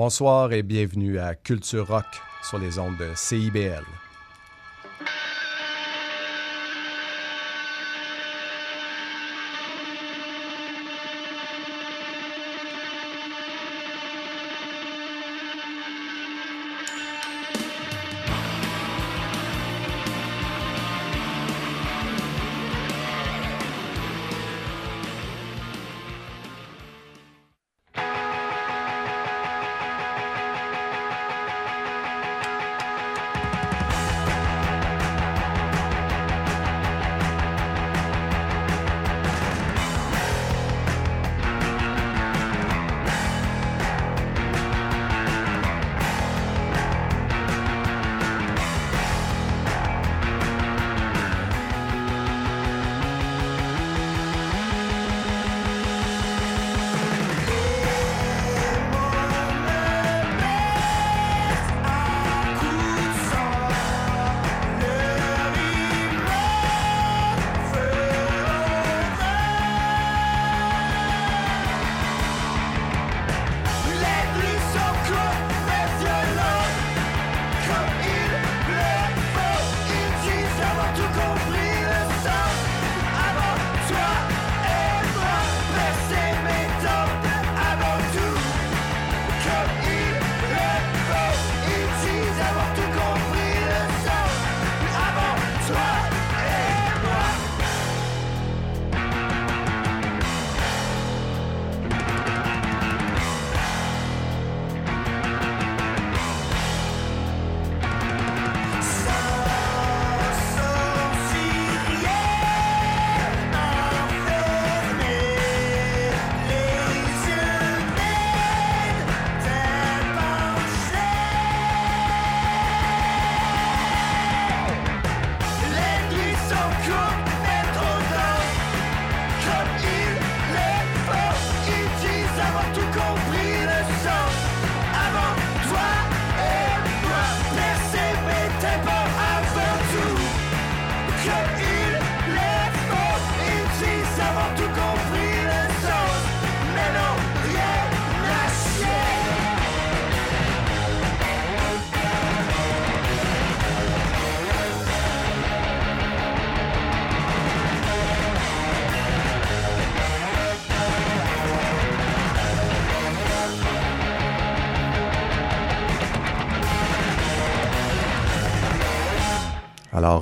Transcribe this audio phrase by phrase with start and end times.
[0.00, 2.06] Bonsoir et bienvenue à Culture Rock
[2.44, 3.82] sur les ondes de CIBL.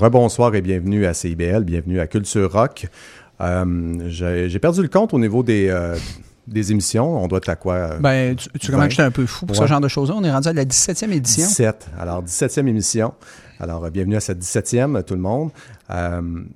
[0.07, 2.87] Rebonsoir et bienvenue à CIBL, bienvenue à Culture Rock.
[3.41, 5.97] Euh, j'ai perdu le compte au niveau des, euh,
[6.47, 7.21] des émissions.
[7.21, 7.75] On doit être à quoi?
[7.75, 10.15] Euh, ben, tu, tu que j'étais un peu fou pour ce genre de choses-là.
[10.17, 11.49] On est rendu à la 17e édition.
[11.49, 11.89] 17.
[11.99, 13.15] Alors, 17e émission.
[13.59, 15.51] Alors, bienvenue à cette 17e, tout le monde.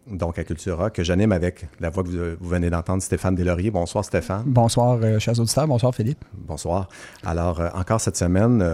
[0.07, 3.73] Donc, à Culture Rock, que j'anime avec la voix que vous, venez d'entendre, Stéphane Deslauriers.
[3.73, 4.45] Bonsoir, Stéphane.
[4.47, 5.67] Bonsoir, chers auditeurs.
[5.67, 6.25] Bonsoir, Philippe.
[6.35, 6.89] Bonsoir.
[7.27, 8.65] Alors, encore cette semaine,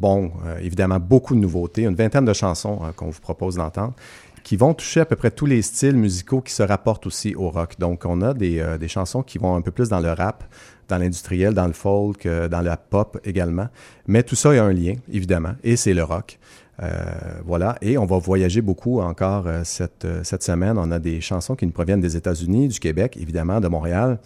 [0.00, 3.94] bon, évidemment, beaucoup de nouveautés, une vingtaine de chansons qu'on vous propose d'entendre
[4.44, 7.50] qui vont toucher à peu près tous les styles musicaux qui se rapportent aussi au
[7.50, 7.74] rock.
[7.78, 10.44] Donc, on a des, des chansons qui vont un peu plus dans le rap,
[10.88, 13.68] dans l'industriel, dans le folk, dans la pop également.
[14.06, 16.38] Mais tout ça, a un lien, évidemment, et c'est le rock.
[16.80, 16.90] Euh,
[17.44, 20.78] voilà, et on va voyager beaucoup encore euh, cette, euh, cette semaine.
[20.78, 24.18] On a des chansons qui nous proviennent des États-Unis, du Québec, évidemment, de Montréal,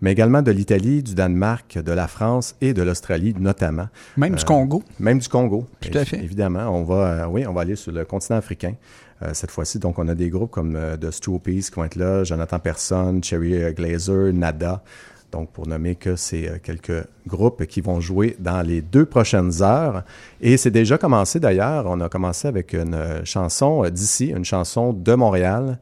[0.00, 3.88] mais également de l'Italie, du Danemark, de la France et de l'Australie notamment.
[4.16, 4.82] Même du Congo.
[4.98, 5.66] Même du Congo.
[5.80, 6.22] Tout à fait.
[6.22, 8.74] Évidemment, on va, oui, on va aller sur le continent africain.
[9.32, 9.78] cette fois-ci.
[9.78, 13.74] Donc, on a des groupes comme The Stoopies qui vont être là, Jonathan Person, Cherry
[13.74, 14.82] Glazer, Nada.
[15.30, 19.62] Donc, pour nommer que c'est euh, quelques groupes qui vont jouer dans les deux prochaines
[19.62, 20.04] heures.
[20.40, 21.84] Et c'est déjà commencé d'ailleurs.
[21.86, 25.78] On a commencé avec une euh, chanson euh, d'ici, une chanson de Montréal.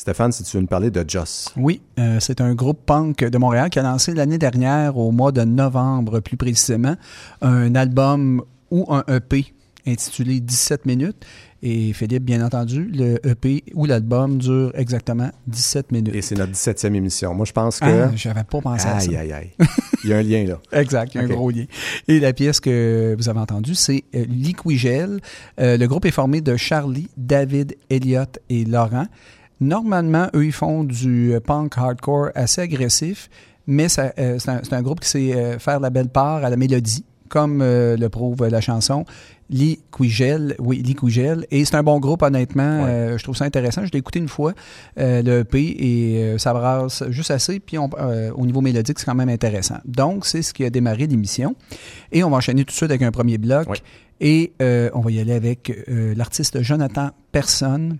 [0.00, 1.50] Stéphane, si tu veux nous parler de Joss.
[1.58, 1.82] Oui,
[2.20, 6.20] c'est un groupe punk de Montréal qui a lancé l'année dernière, au mois de novembre
[6.20, 6.96] plus précisément,
[7.42, 9.52] un album ou un EP
[9.86, 11.26] intitulé 17 minutes.
[11.62, 16.14] Et Philippe, bien entendu, le EP ou l'album dure exactement 17 minutes.
[16.14, 17.34] Et c'est notre 17e émission.
[17.34, 17.84] Moi, je pense que.
[17.84, 19.10] Ah, j'avais pas pensé à ça.
[19.10, 19.50] Aïe, aïe, aïe.
[20.02, 20.58] Il y a un lien, là.
[20.80, 21.66] exact, il y a un gros lien.
[22.08, 25.20] Et la pièce que vous avez entendue, c'est euh, Liquigel.
[25.60, 29.04] Euh, le groupe est formé de Charlie, David, Elliot et Laurent.
[29.60, 33.28] Normalement, eux, ils font du euh, punk hardcore assez agressif,
[33.66, 37.62] mais c'est un, un, groupe qui sait faire la belle part à la mélodie comme
[37.62, 39.06] euh, le prouve la chanson.
[39.48, 41.46] Lee Quigel, oui, Lee Quigel.
[41.50, 42.84] Et c'est un bon groupe, honnêtement.
[42.86, 43.84] Euh, je trouve ça intéressant.
[43.86, 44.52] Je l'ai écouté une fois,
[44.98, 47.58] euh, le EP, et ça brasse juste assez.
[47.58, 49.78] Puis au niveau mélodique, c'est quand même intéressant.
[49.86, 51.54] Donc, c'est ce qui a démarré l'émission.
[52.12, 53.80] Et on va enchaîner tout de suite avec un premier bloc.
[54.20, 57.98] Et on va y aller avec l'artiste Jonathan Personne.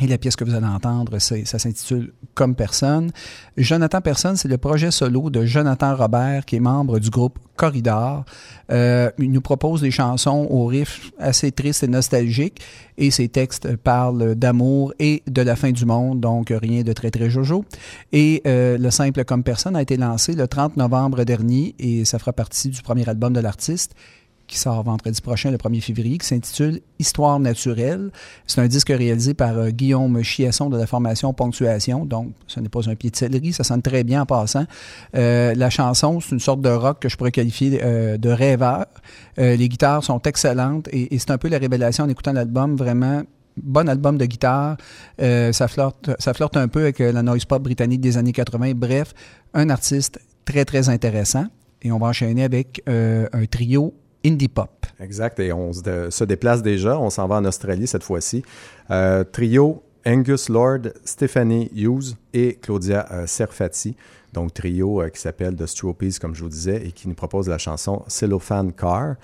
[0.00, 3.12] Et la pièce que vous allez entendre, ça s'intitule Comme personne.
[3.56, 8.24] Jonathan Personne, c'est le projet solo de Jonathan Robert, qui est membre du groupe Corridor.
[8.72, 12.60] Euh, il nous propose des chansons au riff assez tristes et nostalgiques,
[12.98, 17.12] et ses textes parlent d'amour et de la fin du monde, donc rien de très
[17.12, 17.64] très jojo.
[18.10, 22.18] Et euh, le simple Comme personne a été lancé le 30 novembre dernier, et ça
[22.18, 23.94] fera partie du premier album de l'artiste
[24.54, 28.12] qui sort vendredi prochain, le 1er février, qui s'intitule Histoire naturelle.
[28.46, 32.68] C'est un disque réalisé par euh, Guillaume Chiasson de la formation Ponctuation, donc ce n'est
[32.68, 34.64] pas un pied de céleri, ça sonne très bien en passant.
[35.16, 38.86] Euh, la chanson, c'est une sorte de rock que je pourrais qualifier euh, de rêveur.
[39.36, 43.22] les guitares sont excellentes et, c'est un peu la révélation en écoutant l'album, vraiment
[43.56, 44.76] bon album de guitare.
[45.18, 48.72] ça, flirte, ça flirte un peu avec la noise pop britannique des années 80.
[48.76, 49.14] Bref,
[49.52, 51.46] un artiste très, très intéressant.
[51.82, 54.86] Et on va enchaîner avec un trio indie pop.
[55.00, 58.44] Exact, et on se, déplace déjà, on s'en va en Australie cette fois-ci.
[58.90, 63.96] Euh, trio Angus Lord, Stephanie Hughes et Claudia euh, Serfati.
[64.32, 67.48] Donc, trio euh, qui s'appelle The Stropies, comme je vous disais, et qui nous propose
[67.48, 69.16] la chanson Cellophane Car.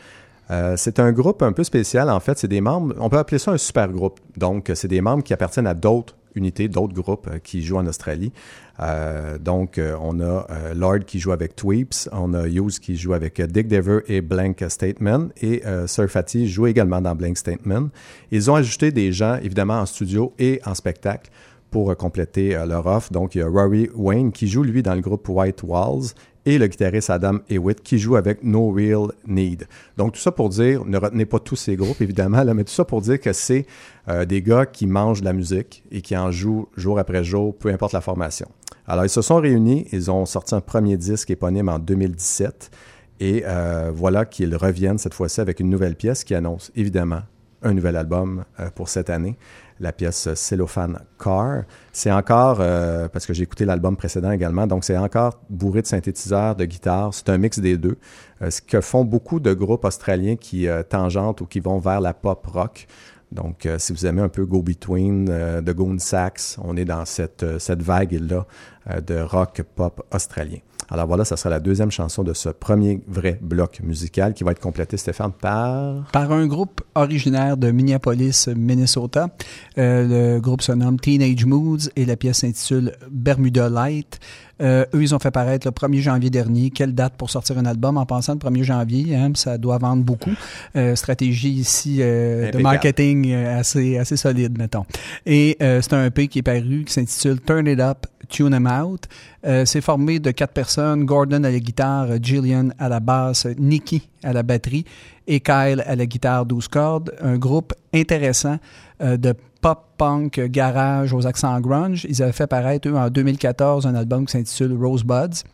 [0.76, 2.38] c'est un groupe un peu spécial, en fait.
[2.38, 4.20] C'est des membres, on peut appeler ça un super groupe.
[4.37, 8.32] Donc, c'est des membres qui appartiennent à d'autres unités, d'autres groupes qui jouent en Australie.
[8.81, 12.97] Euh, donc, euh, on a euh, Lord qui joue avec Tweeps, on a Hughes qui
[12.97, 17.88] joue avec Dick Dever et Blank Statement, et Surfati joue également dans Blank Statement.
[18.31, 21.31] Ils ont ajouté des gens, évidemment, en studio et en spectacle
[21.71, 23.13] pour compléter leur offre.
[23.13, 26.15] Donc, il y a Rory Wayne qui joue, lui, dans le groupe White Walls
[26.47, 29.69] et le guitariste Adam Hewitt qui joue avec No Real Need.
[29.99, 32.87] Donc tout ça pour dire, ne retenez pas tous ces groupes évidemment, mais tout ça
[32.87, 33.67] pour dire que c'est
[34.27, 37.69] des gars qui mangent de la musique et qui en jouent jour après jour, peu
[37.69, 38.49] importe la formation.
[38.91, 42.71] Alors, ils se sont réunis, ils ont sorti un premier disque éponyme en 2017,
[43.21, 47.21] et euh, voilà qu'ils reviennent cette fois-ci avec une nouvelle pièce qui annonce évidemment
[47.63, 49.37] un nouvel album euh, pour cette année,
[49.81, 51.62] la pièce Cellophane Car.
[51.93, 55.87] C'est encore, euh, parce que j'ai écouté l'album précédent également, donc c'est encore bourré de
[55.87, 57.97] synthétiseurs, de guitares, c'est un mix des deux,
[58.49, 62.47] ce que font beaucoup de groupes australiens qui tangentent ou qui vont vers la pop
[62.47, 62.87] rock.
[63.32, 66.85] Donc, euh, si vous aimez un peu Go Between euh, de Goon Sax, on est
[66.85, 68.47] dans cette, euh, cette vague-là
[69.07, 70.59] de rock pop australien.
[70.93, 74.51] Alors voilà, ça sera la deuxième chanson de ce premier vrai bloc musical qui va
[74.51, 76.05] être complété, Stéphane, par...
[76.11, 79.29] Par un groupe originaire de Minneapolis, Minnesota.
[79.77, 84.19] le groupe se nomme Teenage Moods et la pièce s'intitule Bermuda Light.
[84.61, 86.71] Euh, eux, ils ont fait paraître le 1er janvier dernier.
[86.71, 87.97] Quelle date pour sortir un album?
[87.97, 89.17] En pensant le 1er janvier?
[89.17, 90.33] Hein, ça doit vendre beaucoup.
[90.77, 94.85] Euh, stratégie ici euh, de marketing assez, assez solide, mettons.
[95.25, 99.09] Et c'est un EP qui est paru qui s'intitule Turn It Up, Tune Em Out.
[99.65, 101.05] c'est formé de quatre personnes.
[101.05, 104.85] Gordon à la guitare, Jillian à la basse, Nikki à la batterie
[105.27, 107.15] et Kyle à la guitare 12 cordes.
[107.21, 108.59] Un groupe intéressant
[109.00, 112.06] de pop-punk garage aux accents grunge.
[112.09, 115.44] Ils avaient fait paraître, eux, en 2014, un album qui s'intitule Rosebuds.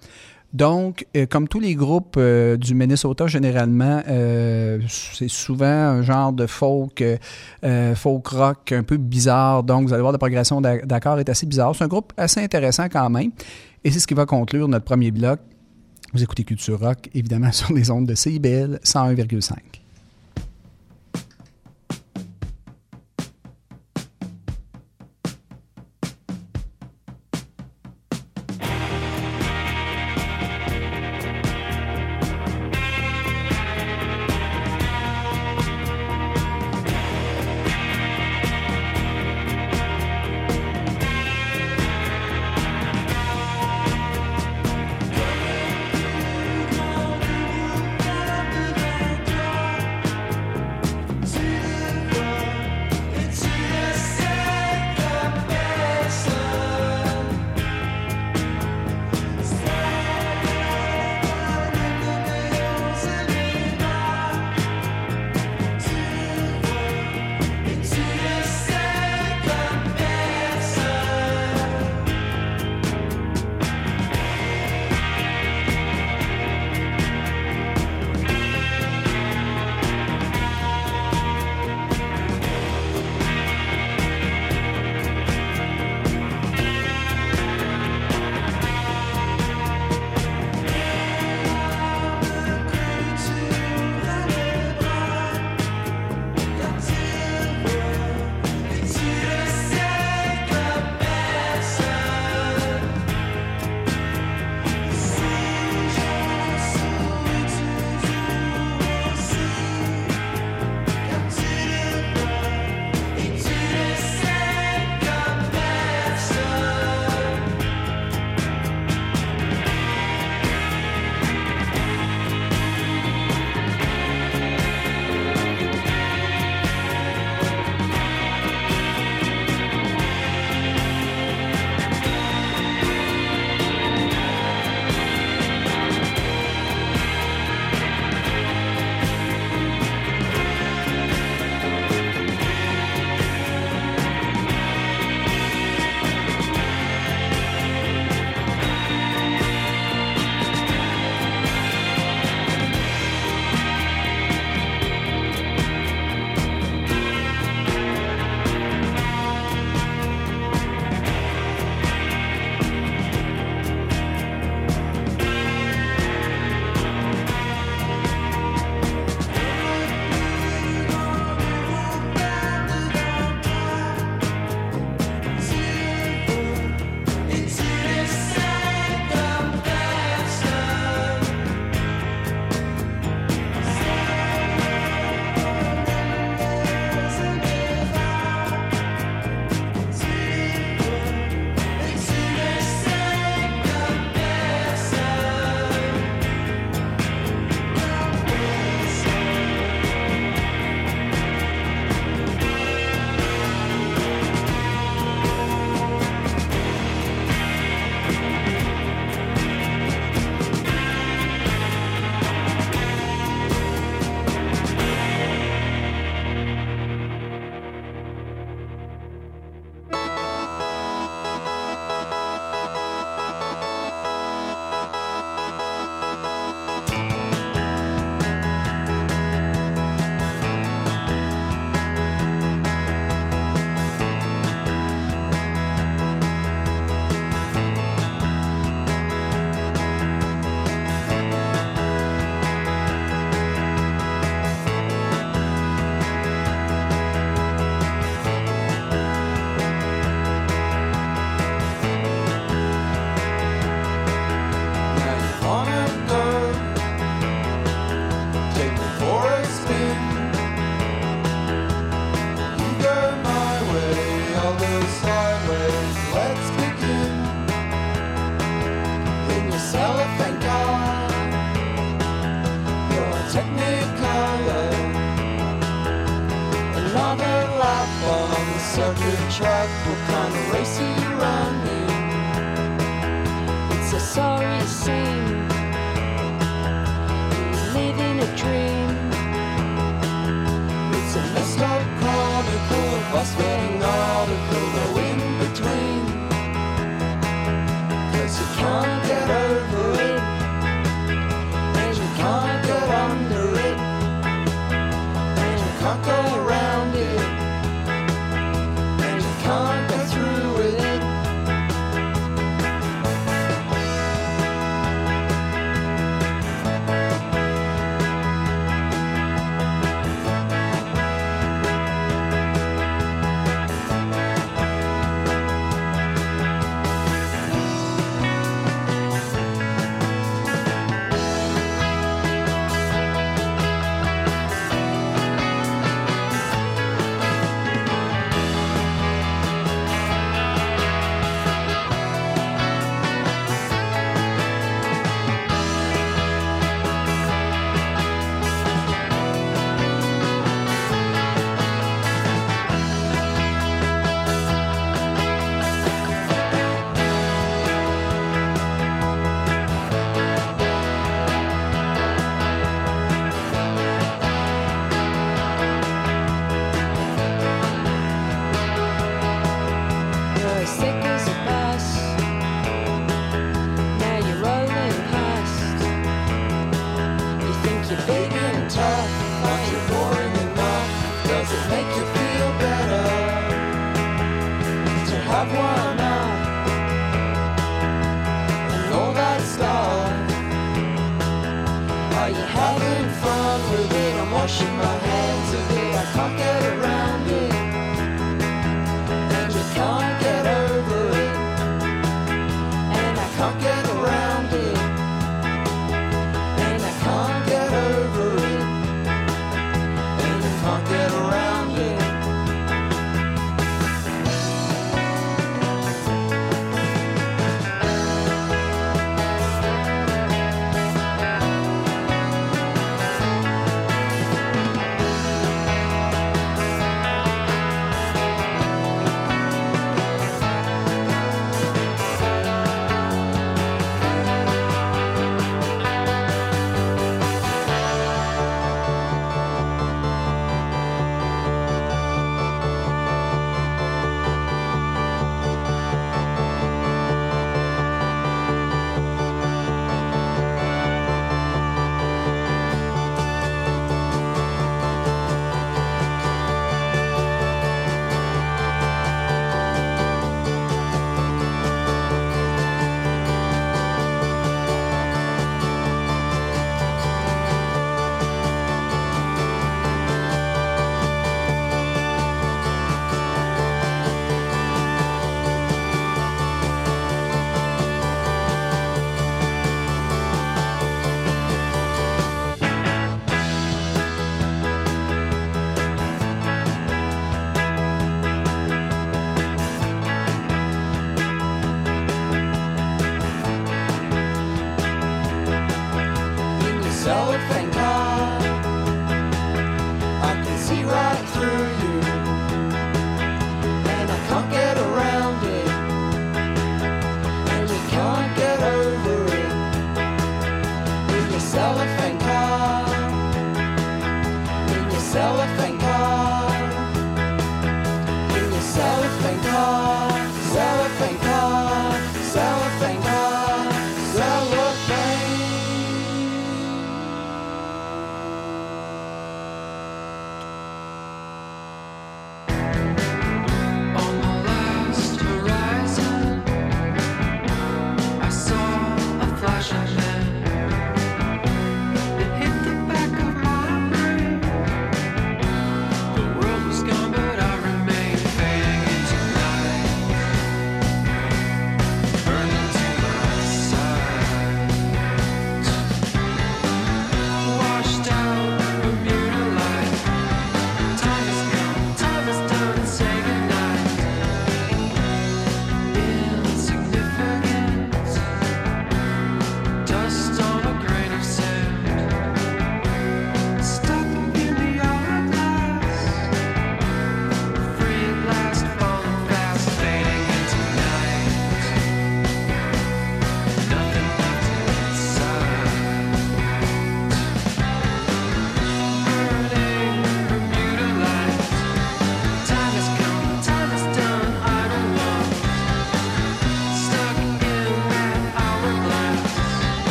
[0.56, 6.32] Donc, euh, comme tous les groupes euh, du Minnesota, généralement, euh, c'est souvent un genre
[6.32, 7.05] de folk,
[7.94, 9.64] folk rock un peu bizarre.
[9.64, 11.77] Donc, vous allez voir, la progression d'accords est assez bizarre.
[11.77, 13.32] C'est un groupe assez intéressant quand même.
[13.84, 15.41] Et c'est ce qui va conclure notre premier bloc.
[16.15, 19.76] Vous écoutez Culture Rock, évidemment, sur les ondes de CIBL 101,5.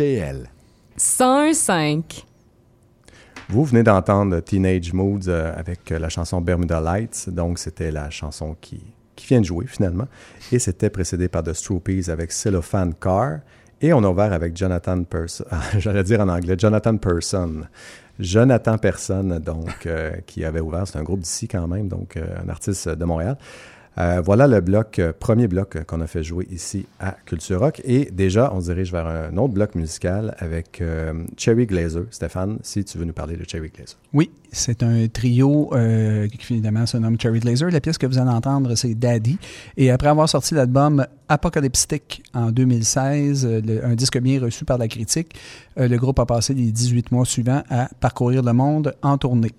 [0.00, 0.48] CIBL.
[0.98, 2.24] 101.5.
[3.50, 7.28] Vous venez d'entendre Teenage Moods euh, avec la chanson Bermuda Lights.
[7.28, 8.80] Donc, c'était la chanson qui,
[9.14, 10.06] qui vient de jouer finalement.
[10.52, 13.40] Et c'était précédé par The Stroopies avec Cellophane Car.
[13.82, 15.44] Et on a ouvert avec Jonathan Person.
[15.78, 17.66] J'allais dire en anglais, Jonathan Person.
[18.18, 20.86] Jonathan Person, donc, euh, qui avait ouvert.
[20.86, 23.36] C'est un groupe d'ici quand même, donc euh, un artiste de Montréal.
[23.98, 24.62] Euh, voilà le
[24.98, 27.82] euh, premier bloc euh, qu'on a fait jouer ici à Culture Rock.
[27.84, 30.82] Et déjà, on se dirige vers un autre bloc musical avec
[31.36, 32.04] Cherry Glazer.
[32.10, 33.96] Stéphane, si tu veux nous parler de Cherry Glazer.
[34.12, 37.70] Oui, c'est un trio euh, qui évidemment se nomme Cherry Glazer.
[37.70, 39.38] La pièce que vous allez entendre, c'est Daddy.
[39.76, 44.88] Et après avoir sorti l'album Apocalyptic en 2016, euh, un disque bien reçu par la
[44.88, 45.36] critique,
[45.78, 49.52] euh, le groupe a passé les 18 mois suivants à parcourir le monde en tournée.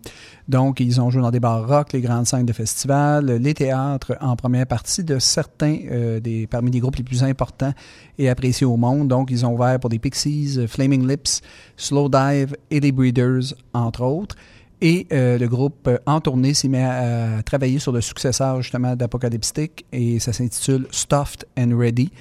[0.50, 4.18] Donc, ils ont joué dans des bars rock, les grandes scènes de festivals, les théâtres
[4.20, 5.78] en première partie de certains
[6.22, 7.74] des, parmi les groupes les plus importants
[8.18, 9.08] et appréciés au monde.
[9.08, 11.42] Donc, ils ont ouvert pour des Pixies, Flaming Lips,
[11.78, 14.36] Slow Dive et les Breeders, entre autres.
[14.82, 18.96] Et euh, le groupe euh, en tournée s'est mis à, travailler sur le successeur justement
[18.96, 22.12] d'Apocalyptic et ça s'intitule Stuffed and Ready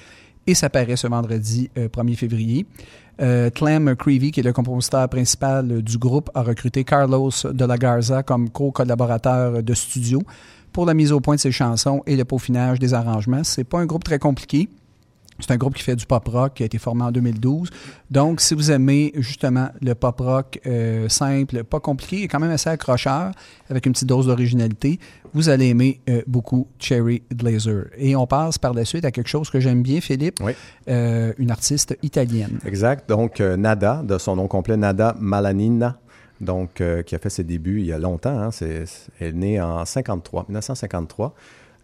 [0.47, 2.65] et ça paraît ce vendredi euh, 1er février.
[3.21, 7.65] Euh, Clem Creevy, qui est le compositeur principal euh, du groupe, a recruté Carlos de
[7.65, 10.21] la Garza comme co-collaborateur de studio
[10.73, 13.43] pour la mise au point de ses chansons et le peaufinage des arrangements.
[13.43, 14.69] C'est pas un groupe très compliqué.
[15.41, 17.69] C'est un groupe qui fait du pop rock, qui a été formé en 2012.
[18.09, 22.51] Donc, si vous aimez justement le pop rock euh, simple, pas compliqué et quand même
[22.51, 23.31] assez accrocheur,
[23.69, 24.99] avec une petite dose d'originalité,
[25.33, 27.85] vous allez aimer euh, beaucoup Cherry Glazer.
[27.97, 30.53] Et on passe par la suite à quelque chose que j'aime bien, Philippe, Oui.
[30.89, 32.59] euh, une artiste italienne.
[32.65, 33.07] Exact.
[33.09, 35.97] Donc, Nada, de son nom complet, Nada Malanina,
[36.39, 38.37] donc, qui a fait ses débuts il y a longtemps.
[38.39, 38.49] hein.
[38.61, 41.33] Elle est née en 53, 1953.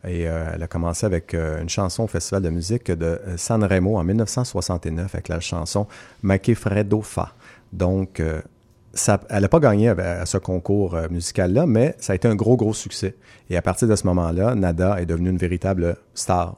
[0.08, 3.38] Et euh, elle a commencé avec euh, une chanson au Festival de musique de euh,
[3.38, 5.88] Sanremo en 1969 avec la chanson
[6.22, 7.34] Ma che freddo fa.
[7.74, 12.56] Donc, elle n'a pas gagné à, ce concours musical-là, mais ça a été un gros,
[12.56, 13.15] gros succès.
[13.50, 16.56] Et à partir de ce moment-là, Nada est devenue une véritable star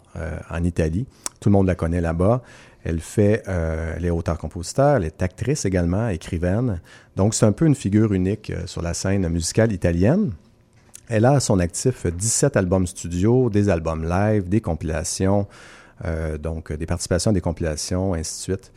[0.52, 1.08] en Italie.
[1.40, 2.44] Tout le monde la connaît là-bas.
[2.84, 6.80] Elle fait, euh, elle est auteur-compositeur, elle est actrice également, écrivaine.
[7.16, 10.32] Donc, c'est un peu une figure unique sur la scène musicale italienne.
[11.10, 15.48] Elle a à son actif 17 albums studio, des albums live, des compilations,
[16.06, 18.72] euh, donc des participations à des compilations, ainsi de suite.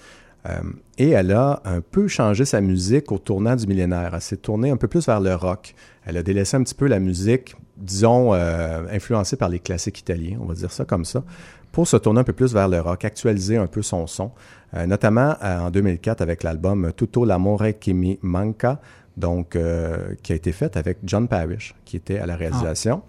[0.49, 0.61] Euh,
[0.97, 4.13] et elle a un peu changé sa musique au tournant du millénaire.
[4.15, 5.75] Elle s'est tournée un peu plus vers le rock.
[6.07, 10.39] Elle a délaissé un petit peu la musique, disons, euh, influencée par les classiques italiens,
[10.41, 11.23] on va dire ça comme ça,
[11.71, 14.31] pour se tourner un peu plus vers le rock, actualiser un peu son son,
[14.87, 18.81] notamment en 2004 avec l'album Tutto l'amore che mi manca,
[19.17, 23.03] donc euh, qui a été fait avec John Parrish, qui était à la réalisation.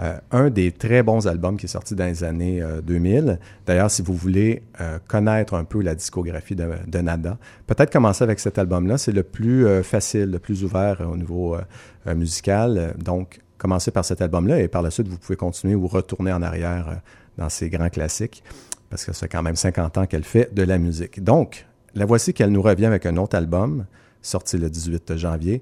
[0.00, 3.38] Euh, un des très bons albums qui est sorti dans les années euh, 2000.
[3.66, 7.36] D'ailleurs, si vous voulez euh, connaître un peu la discographie de, de Nada,
[7.66, 8.96] peut-être commencer avec cet album-là.
[8.96, 11.60] C'est le plus euh, facile, le plus ouvert euh, au niveau euh,
[12.06, 12.78] euh, musical.
[12.78, 16.32] Euh, Donc, commencez par cet album-là et par la suite, vous pouvez continuer ou retourner
[16.32, 16.94] en arrière euh,
[17.36, 18.42] dans ces grands classiques
[18.88, 21.22] parce que ça fait quand même 50 ans qu'elle fait de la musique.
[21.22, 23.84] Donc, la voici qu'elle nous revient avec un autre album
[24.22, 25.60] sorti le 18 janvier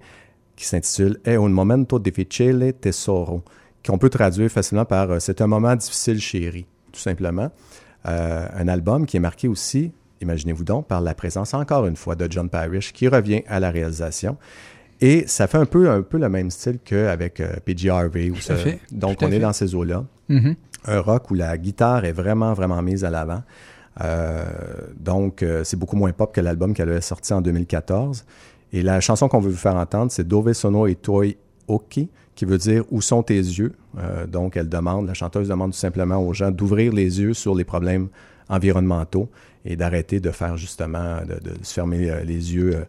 [0.56, 3.42] qui s'intitule È un momento difficile tesoro,
[3.84, 7.50] qu'on peut traduire facilement par euh, C'est un moment difficile, chérie, tout simplement.
[8.06, 12.14] Euh, un album qui est marqué aussi, imaginez-vous donc, par la présence encore une fois
[12.14, 14.36] de John Parrish qui revient à la réalisation.
[15.02, 18.28] Et ça fait un peu, un peu le même style qu'avec euh, PG Harvey.
[18.28, 20.54] Tout ça- fait, donc, on est dans ces eaux-là Mhm.
[20.84, 23.42] un rock où la guitare est vraiment, vraiment mise à l'avant.
[24.02, 24.44] Euh,
[24.98, 28.24] donc, euh, c'est beaucoup moins pop que l'album qu'elle avait sorti en 2014.
[28.72, 32.44] Et la chanson qu'on veut vous faire entendre, c'est Dove sono i tuoi occhi, qui
[32.44, 33.72] veut dire Où sont tes yeux?
[33.98, 37.54] Euh, Donc, elle demande, la chanteuse demande tout simplement aux gens d'ouvrir les yeux sur
[37.54, 38.08] les problèmes
[38.48, 39.28] environnementaux
[39.64, 42.84] et d'arrêter de faire justement, de, se fermer euh, les yeux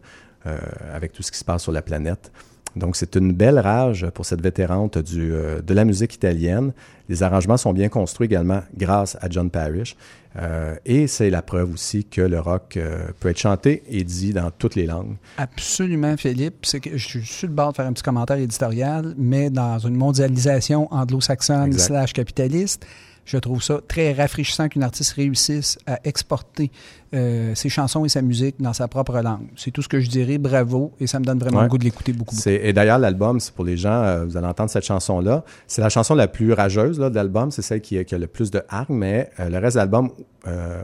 [0.46, 0.58] euh,
[0.92, 2.32] avec tout ce qui se passe sur la planète.
[2.76, 6.72] Donc, c'est une belle rage pour cette vétérante du, euh, de la musique italienne.
[7.08, 9.96] Les arrangements sont bien construits également grâce à John Parrish.
[10.36, 14.32] Euh, et c'est la preuve aussi que le rock euh, peut être chanté et dit
[14.32, 15.16] dans toutes les langues.
[15.36, 16.66] Absolument, Philippe.
[16.80, 19.96] Que je suis sur le bord de faire un petit commentaire éditorial, mais dans une
[19.96, 22.86] mondialisation anglo-saxonne slash capitaliste,
[23.24, 26.70] je trouve ça très rafraîchissant qu'une artiste réussisse à exporter
[27.14, 29.46] euh, ses chansons et sa musique dans sa propre langue.
[29.54, 30.38] C'est tout ce que je dirais.
[30.38, 30.92] Bravo.
[30.98, 31.64] Et ça me donne vraiment Ouais.
[31.64, 32.34] le goût de l'écouter beaucoup.
[32.46, 35.44] Et d'ailleurs, l'album, c'est pour les gens, euh, vous allez entendre cette chanson-là.
[35.66, 37.50] C'est la chanson la plus rageuse là, de l'album.
[37.50, 40.10] C'est celle qui, qui a le plus de hargne, mais euh, le reste de l'album,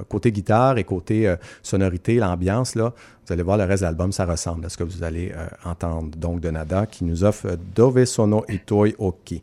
[0.09, 2.93] côté guitare et côté sonorité, l'ambiance, là,
[3.27, 5.33] vous allez voir le reste de l'album, ça ressemble à ce que vous allez
[5.65, 6.17] entendre.
[6.17, 9.43] Donc, de Nada qui nous offre Dove sono i tuoi occhi.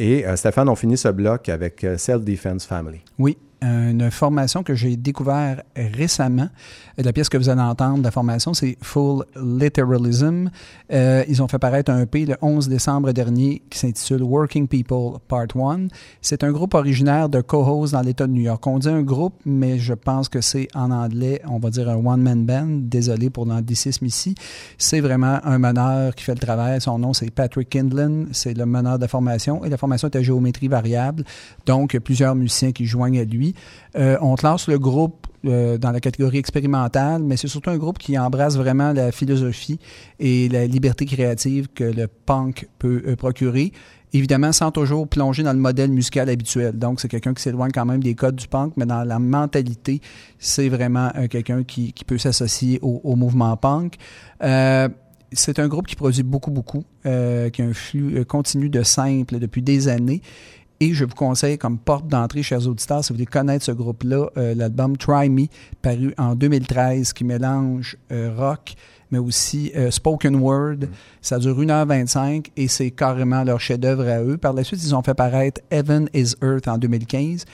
[0.00, 3.02] Et euh, Stéphane, on finit ce bloc avec euh, Self Defense Family.
[3.18, 3.36] Oui.
[3.62, 6.48] Une formation que j'ai découvert récemment.
[6.96, 10.50] La pièce que vous allez entendre, la formation, c'est Full Literalism.
[10.92, 15.18] Euh, ils ont fait paraître un EP le 11 décembre dernier qui s'intitule Working People
[15.28, 15.88] Part 1.
[16.20, 18.66] C'est un groupe originaire de Cohoes dans l'État de New York.
[18.66, 21.96] On dit un groupe, mais je pense que c'est en anglais, on va dire un
[21.96, 22.66] one-man band.
[22.82, 24.34] Désolé pour l'anglicisme ici.
[24.78, 26.80] C'est vraiment un meneur qui fait le travail.
[26.80, 28.26] Son nom, c'est Patrick Kindlin.
[28.32, 29.64] C'est le meneur de la formation.
[29.64, 31.24] Et la formation est à géométrie variable.
[31.66, 33.49] Donc, plusieurs musiciens qui joignent à lui.
[33.96, 37.98] Euh, on classe le groupe euh, dans la catégorie expérimentale, mais c'est surtout un groupe
[37.98, 39.78] qui embrasse vraiment la philosophie
[40.18, 43.72] et la liberté créative que le punk peut euh, procurer.
[44.12, 46.76] Évidemment, sans toujours plonger dans le modèle musical habituel.
[46.76, 50.00] Donc, c'est quelqu'un qui s'éloigne quand même des codes du punk, mais dans la mentalité,
[50.38, 53.98] c'est vraiment quelqu'un qui, peut s'associer au, mouvement punk.
[54.40, 59.62] C'est un groupe qui produit beaucoup, beaucoup, qui a un flux continu de simple depuis
[59.62, 60.22] des années.
[60.82, 64.30] Et je vous conseille comme porte d'entrée, chers auditeurs, si vous voulez connaître ce groupe-là,
[64.38, 65.44] euh, l'album Try Me,
[65.82, 68.72] paru en 2013, qui mélange euh, rock,
[69.10, 70.86] mais aussi euh, spoken word.
[71.20, 74.38] Ça dure 1h25 et c'est carrément leur chef-d'œuvre à eux.
[74.38, 77.44] Par la suite, ils ont fait paraître Heaven is Earth en 2015.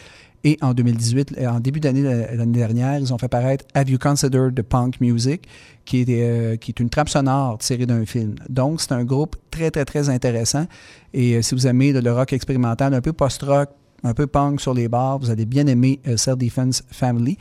[0.44, 3.98] Et en 2018, euh, en début d'année l'année dernière, ils ont fait paraître Have You
[3.98, 5.42] Considered the Punk Music,
[5.86, 8.34] qui est, euh, qui est une trappe sonore tirée d'un film.
[8.50, 10.66] Donc, c'est un groupe très, très, très intéressant.
[11.14, 13.70] Et euh, si vous aimez le, rock expérimental, un peu post-rock,
[14.02, 17.38] un peu punk sur les bars, vous allez bien aimer euh, Self Defense Family.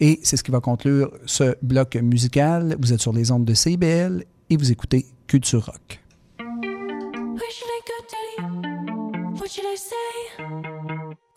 [0.00, 2.76] Et c'est ce qui va conclure ce bloc musical.
[2.80, 6.00] Vous êtes sur les ondes de CBL et vous écoutez Culture Rock.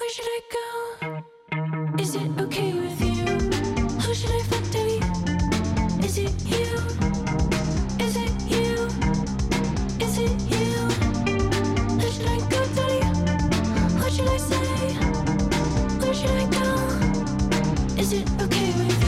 [0.02, 0.62] Where should I go?
[2.02, 3.11] Is it okay with you?
[6.12, 6.76] Is it you?
[8.06, 8.86] Is it you?
[10.06, 10.90] Is it you?
[11.96, 12.12] What
[14.12, 14.94] should I say?
[16.00, 16.68] Where should I go?
[17.98, 19.02] Is it okay with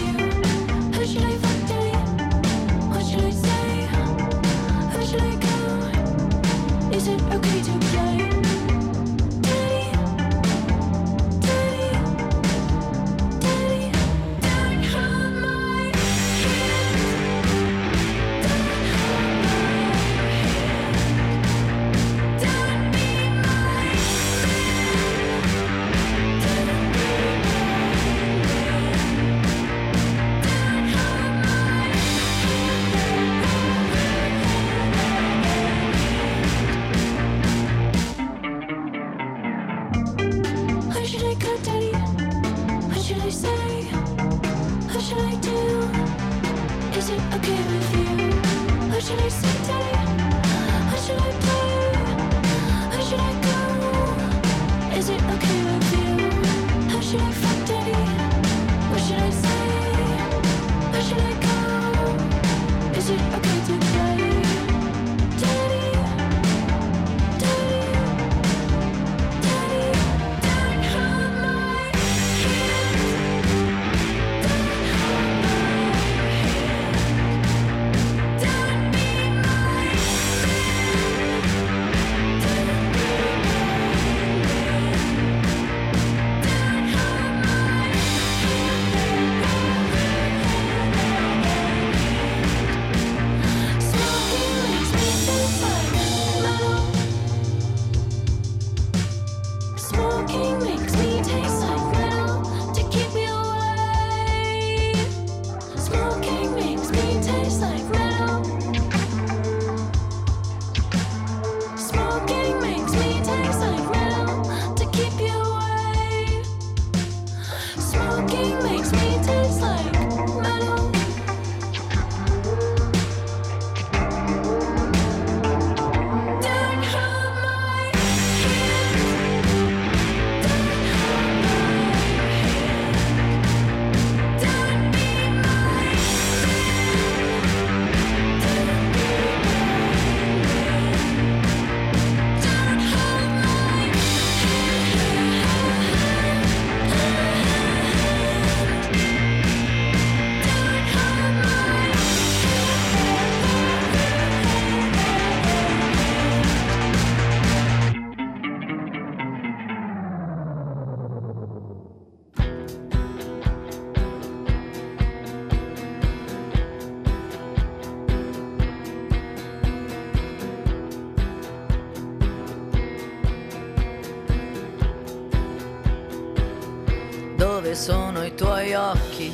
[178.75, 179.31] occhi?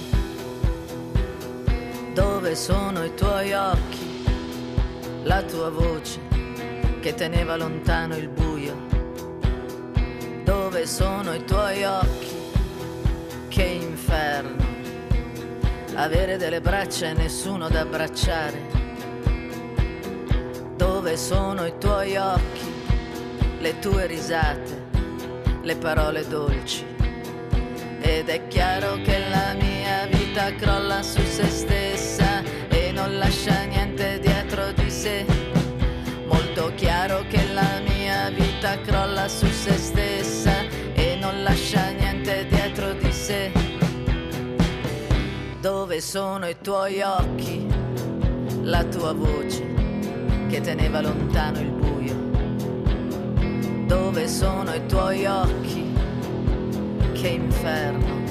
[2.13, 4.23] Dove sono i tuoi occhi?
[5.23, 6.19] La tua voce
[6.99, 8.75] che teneva lontano il buio.
[10.43, 12.35] Dove sono i tuoi occhi?
[13.47, 14.67] Che inferno.
[15.95, 18.77] Avere delle braccia e nessuno da abbracciare.
[20.75, 22.73] Dove sono i tuoi occhi?
[23.59, 24.87] Le tue risate,
[25.61, 26.88] le parole dolci.
[30.29, 35.25] Vita crolla su se stessa e non lascia niente dietro di sé.
[36.27, 40.51] Molto chiaro che la mia vita crolla su se stessa
[40.93, 43.51] e non lascia niente dietro di sé.
[45.61, 47.65] Dove sono i tuoi occhi?
[48.61, 49.65] La tua voce
[50.47, 52.15] che teneva lontano il buio.
[53.87, 55.91] Dove sono i tuoi occhi?
[57.13, 58.28] Che inferno.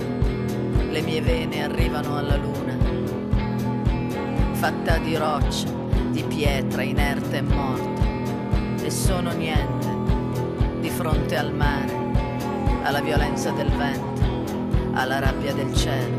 [0.90, 2.77] Le mie vene arrivano alla luna.
[4.53, 5.68] Fatta di roccia,
[6.11, 8.03] di pietra inerte e morta.
[8.83, 9.87] E sono niente
[10.81, 11.92] di fronte al mare,
[12.83, 16.16] alla violenza del vento, alla rabbia del cielo.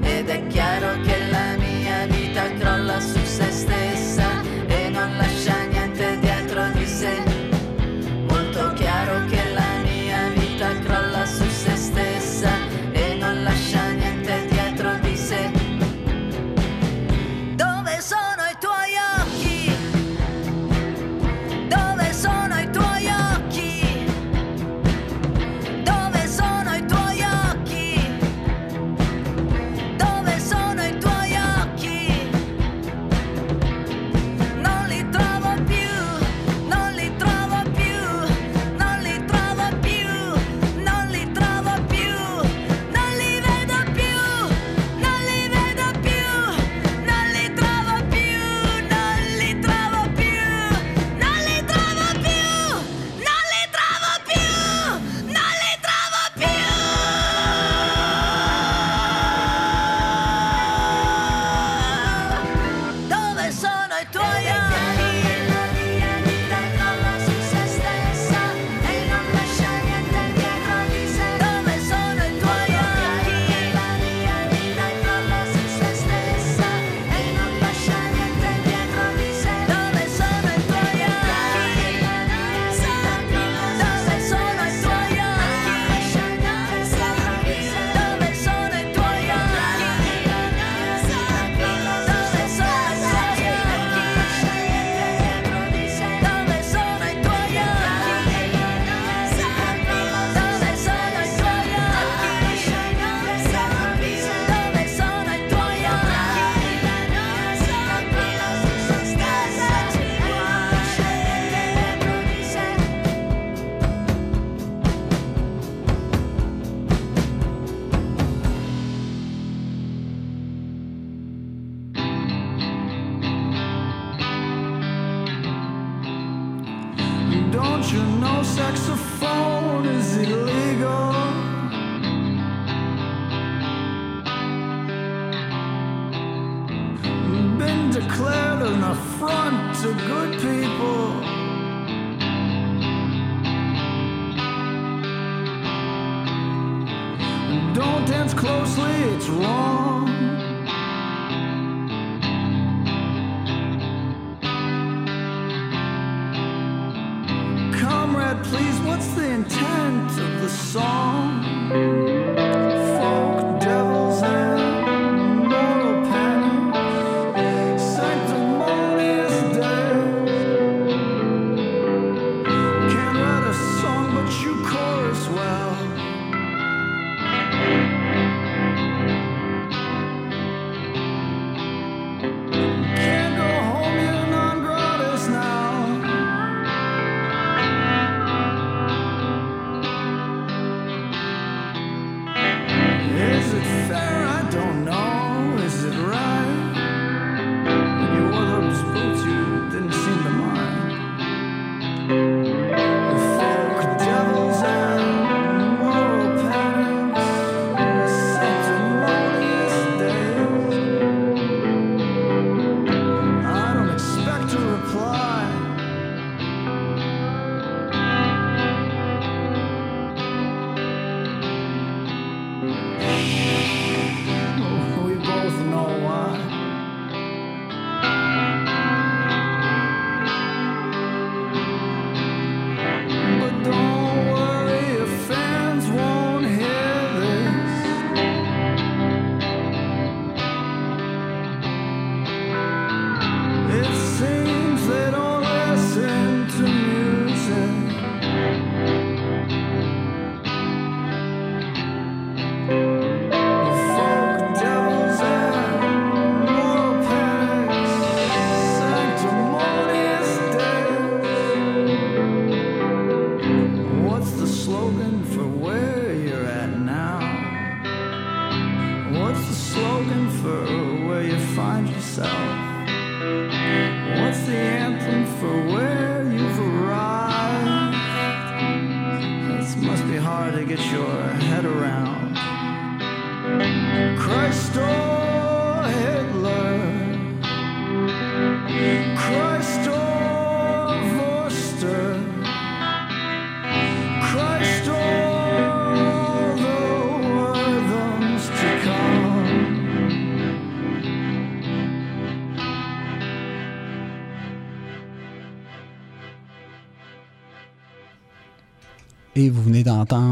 [0.00, 3.89] Ed è chiaro che la mia vita crolla su se stessa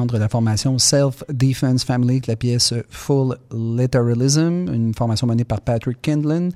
[0.09, 6.49] d'entendre la formation Self-Defense Family la pièce Full Literalism, une formation menée par Patrick Kindlin.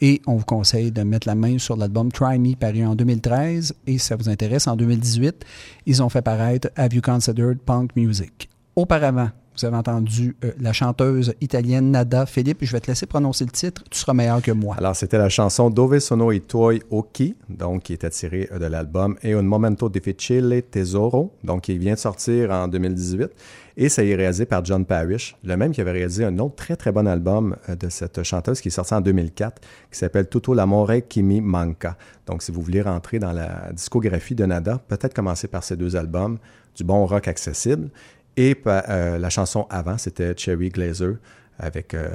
[0.00, 3.74] Et on vous conseille de mettre la main sur l'album Try Me, paru en 2013.
[3.86, 5.44] Et si ça vous intéresse, en 2018,
[5.86, 8.48] ils ont fait paraître Have You Considered Punk Music?
[8.74, 12.26] Auparavant, vous avez entendu euh, la chanteuse italienne Nada.
[12.26, 13.84] Philippe, je vais te laisser prononcer le titre.
[13.88, 14.74] Tu seras meilleur que moi.
[14.78, 18.66] Alors, c'était la chanson Dove sono i tuoi occhi, donc qui était tirée euh, de
[18.66, 23.30] l'album Et un momento difficile tesoro, donc qui vient de sortir en 2018.
[23.76, 26.76] Et ça est réalisé par John Parrish, le même qui avait réalisé un autre très
[26.76, 30.54] très bon album euh, de cette chanteuse qui est sorti en 2004, qui s'appelle Tutto
[30.54, 31.96] l'amore qui mi manca.
[32.26, 35.94] Donc, si vous voulez rentrer dans la discographie de Nada, peut-être commencer par ces deux
[35.94, 36.38] albums,
[36.74, 37.90] du bon rock accessible.
[38.36, 41.16] Et euh, la chanson avant, c'était Cherry Glazer,
[41.58, 42.08] avec, euh,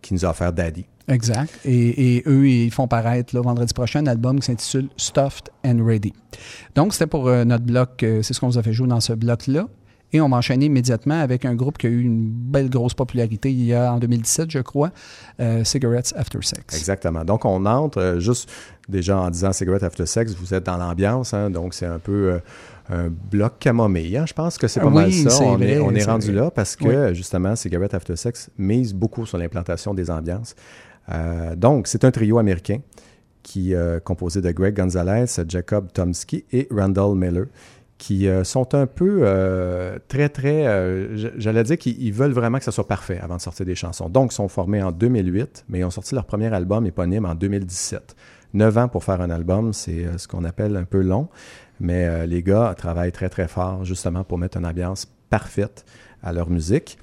[0.00, 0.86] qui nous a offert Daddy.
[1.08, 1.52] Exact.
[1.64, 5.84] Et, et eux, ils font paraître là, vendredi prochain un album qui s'intitule Stuffed and
[5.84, 6.12] Ready.
[6.74, 9.12] Donc, c'était pour euh, notre bloc, c'est ce qu'on vous a fait jouer dans ce
[9.12, 9.66] bloc-là.
[10.12, 13.50] Et on m'a enchaîné immédiatement avec un groupe qui a eu une belle grosse popularité
[13.50, 14.90] il y a en 2017, je crois,
[15.40, 16.76] euh, Cigarettes After Sex.
[16.76, 17.24] Exactement.
[17.24, 18.50] Donc, on entre euh, juste
[18.88, 22.32] déjà en disant Cigarette After Sex, vous êtes dans l'ambiance, hein, donc c'est un peu
[22.32, 22.38] euh,
[22.90, 24.16] un bloc camomille.
[24.16, 24.24] hein.
[24.26, 25.42] Je pense que c'est pas Oui, mal ça.
[25.42, 26.42] On vrai, est, on est rendu vrai.
[26.42, 30.54] là parce que, justement, Cigarette After Sex mise beaucoup sur l'implantation des ambiances.
[31.10, 32.78] Euh, donc, c'est un trio américain
[33.42, 37.46] qui euh, composé de Greg Gonzalez, Jacob Tomsky et Randall Miller
[37.98, 39.20] qui euh, sont un peu
[40.08, 40.64] très, très...
[41.36, 44.08] J'allais dire qu'ils ils veulent vraiment que ça soit parfait avant de sortir des chansons.
[44.08, 47.36] Donc, ils sont formés en 2008, mais ils ont sorti leur premier album éponyme en
[47.36, 48.16] 2017.
[48.54, 51.28] Neuf ans pour faire un album, c'est ce qu'on appelle un peu long,
[51.82, 55.84] mais euh, les gars travaillent très, très fort justement pour mettre une ambiance parfaite
[56.22, 56.96] à leur musique.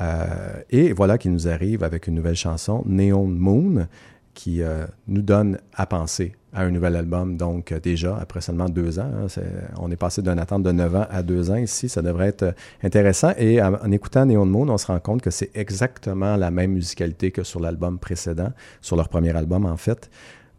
[0.00, 0.24] Euh,
[0.70, 3.88] et voilà qu'ils nous arrivent avec une nouvelle chanson, Neon Moon,
[4.32, 7.36] qui euh, nous donne à penser à un nouvel album.
[7.36, 9.42] Donc, déjà, après seulement deux ans, hein,
[9.78, 11.88] on est passé d'une attente de neuf ans à deux ans ici.
[11.88, 12.54] Ça devrait être
[12.84, 13.32] intéressant.
[13.36, 17.32] Et en écoutant Neon Moon, on se rend compte que c'est exactement la même musicalité
[17.32, 20.08] que sur l'album précédent, sur leur premier album, en fait.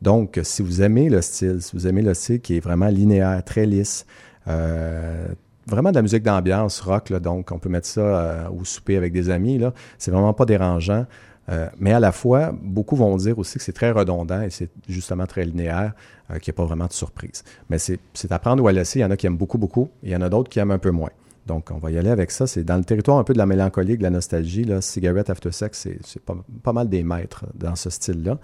[0.02, 3.44] Donc, si vous aimez le style, si vous aimez le style qui est vraiment linéaire,
[3.44, 4.06] très lisse,
[4.48, 5.28] euh,
[5.68, 9.14] vraiment de la musique d'ambiance rock, donc on peut mettre ça euh, au souper avec
[9.14, 11.06] des amis, là, c'est vraiment pas dérangeant.
[11.50, 14.70] Euh, mais à la fois, beaucoup vont dire aussi que c'est très redondant et c'est
[14.88, 15.94] justement très linéaire,
[16.42, 17.44] qu'il n'y a pas vraiment de surprise.
[17.70, 19.00] Mais c'est c'est à prendre ou à laisser.
[19.00, 20.60] Il y en a qui aiment beaucoup, beaucoup, et il y en a d'autres qui
[20.60, 21.10] aiment un peu moins.
[21.48, 22.46] Donc, on va y aller avec ça.
[22.46, 24.64] C'est dans le territoire un peu de la mélancolie, de la nostalgie.
[24.64, 24.80] Là.
[24.82, 28.38] Cigarette After Sex, c'est- pas, pas mal des maîtres dans ce style-là.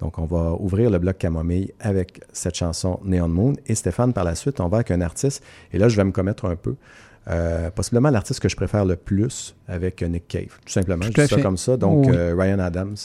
[0.00, 3.54] Donc, on va ouvrir le bloc camomille avec cette chanson Neon Moon.
[3.66, 5.42] Et Stéphane, par la suite, on va avec un artiste.
[5.72, 6.76] Et là, je vais me commettre un peu.
[7.28, 10.58] Euh, possiblement l'artiste que je préfère le plus avec Nick Cave.
[10.64, 11.76] Tout simplement, Tout je dis ça comme ça.
[11.76, 12.12] Donc, Oui.
[12.14, 12.96] euh, Ryan Adams.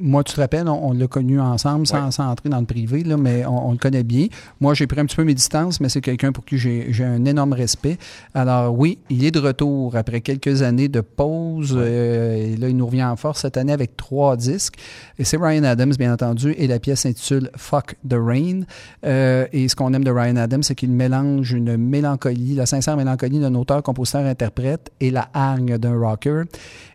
[0.00, 2.10] Moi, tu te rappelles, on, on l'a connu ensemble sans, Ouais.
[2.10, 4.26] sans entrer dans le privé, là, mais on, on le connaît bien.
[4.60, 7.04] Moi, j'ai pris un petit peu mes distances, mais c'est quelqu'un pour qui j'ai j'ai
[7.04, 7.98] un énorme respect.
[8.34, 11.74] Alors oui, il est de retour après quelques années de pause.
[11.76, 14.74] euh, et là, il nous revient en force cette année avec trois disques.
[15.18, 18.62] Et c'est Ryan Adams, bien entendu, et la pièce s'intitule Fuck the Rain.
[19.04, 22.96] Euh, et ce qu'on aime de Ryan Adams, c'est qu'il mélange une mélancolie, la sincère
[22.96, 26.42] mélancolie d'un auteur, compositeur, interprète et la hargne d'un rocker.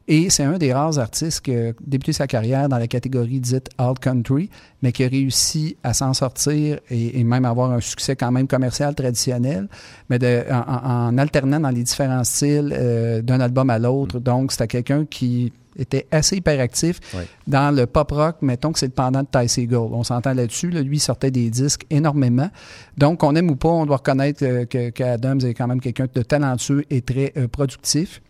[0.08, 3.70] Et c'est un des rares artistes qui a débuté sa carrière dans la catégorie dite
[3.80, 4.52] alt country,
[4.84, 8.48] mais qui a réussi à s'en sortir et, et même avoir un succès quand même
[8.48, 9.68] commercial traditionnel,
[10.10, 14.20] mais de- en, alternant dans les différents styles euh, d'un album à l'autre.
[14.20, 17.00] Donc, c'était quelqu'un qui était assez hyperactif
[17.48, 19.90] dans le pop rock, mettons que c'est le pendant de Ty Segall.
[19.92, 20.70] On s'entend là-dessus.
[20.70, 20.82] là.
[20.84, 22.50] Lui, il sortait des disques énormément.
[22.96, 26.06] Donc, on aime ou pas, on doit reconnaître euh, que, qu'Adams est quand même quelqu'un
[26.14, 28.22] de talentueux et très euh, productif.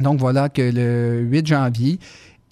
[0.00, 1.98] Donc voilà que le 8 janvier,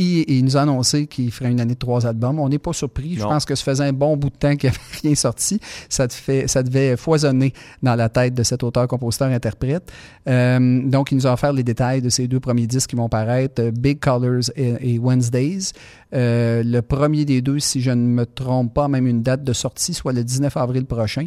[0.02, 2.38] il, il nous a annoncé qu'il ferait une année de trois albums.
[2.38, 3.14] On n'est pas surpris.
[3.16, 5.60] Je pense que ça faisait un bon bout de temps qu'il n'y avait rien sorti.
[5.88, 9.90] Ça, te fait, ça devait foisonner dans la tête de cet auteur, compositeur, interprète.
[10.28, 13.08] Euh, donc, il nous a offert les détails de ces deux premiers disques qui vont
[13.08, 15.72] paraître, euh, Big Colors et, et Wednesdays.
[16.14, 19.52] Euh, le premier des deux, si je ne me trompe pas, même une date de
[19.52, 21.26] sortie, soit le 19 avril prochain.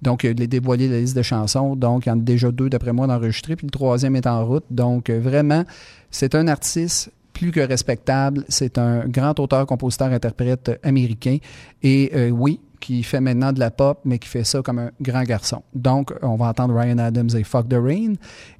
[0.00, 1.76] Donc, il a dévoilé la liste de chansons.
[1.76, 3.56] Donc, il y en a déjà deux, d'après moi, d'enregistrés.
[3.56, 4.64] Puis le troisième est en route.
[4.70, 5.64] Donc, vraiment,
[6.10, 7.10] c'est un artiste
[7.42, 8.44] plus que respectable.
[8.48, 11.38] C'est un grand auteur, compositeur, interprète euh, américain.
[11.82, 14.90] Et euh, oui, qui fait maintenant de la pop, mais qui fait ça comme un
[15.00, 15.62] grand garçon.
[15.74, 18.12] Donc, on va entendre Ryan Adams et Fuck the Rain.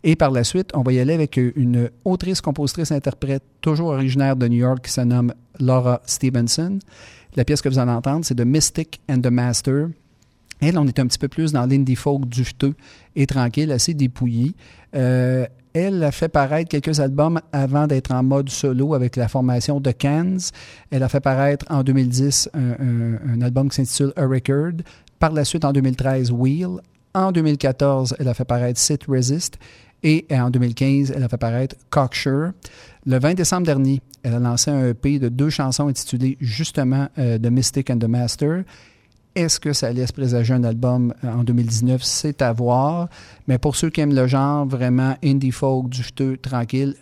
[0.02, 3.88] Et par la suite, on va y aller avec euh, une autrice, compositrice, interprète, toujours
[3.88, 6.80] originaire de New York, qui se nomme Laura Stevenson.
[7.36, 9.90] La pièce que vous allez entendre, c'est The Mystic and the Master.
[10.60, 12.74] Elle, on est un petit peu plus dans l'indie folk du juteux
[13.14, 14.54] et tranquille, assez dépouillé.
[14.94, 19.80] Euh, elle a fait paraître quelques albums avant d'être en mode solo avec la formation
[19.80, 20.36] de Cans.
[20.90, 24.82] Elle a fait paraître en 2010 un, album qui s'intitule A Record.
[25.18, 26.80] Par la suite, en 2013, Wheel.
[27.14, 29.58] En 2014, elle a fait paraître Sit Resist.
[30.02, 32.52] Et en 2015, elle a fait paraître Cocksure.
[33.06, 37.38] Le 20 décembre dernier, elle a lancé un EP de deux chansons intitulées justement euh,
[37.38, 38.64] The Mystic and the Master.
[39.34, 42.02] Est-ce que ça laisse présager un album euh, en 2019?
[42.02, 43.08] C'est à voir.
[43.48, 46.94] Mais pour ceux qui aiment le genre, vraiment indie folk, du juteux, tranquille,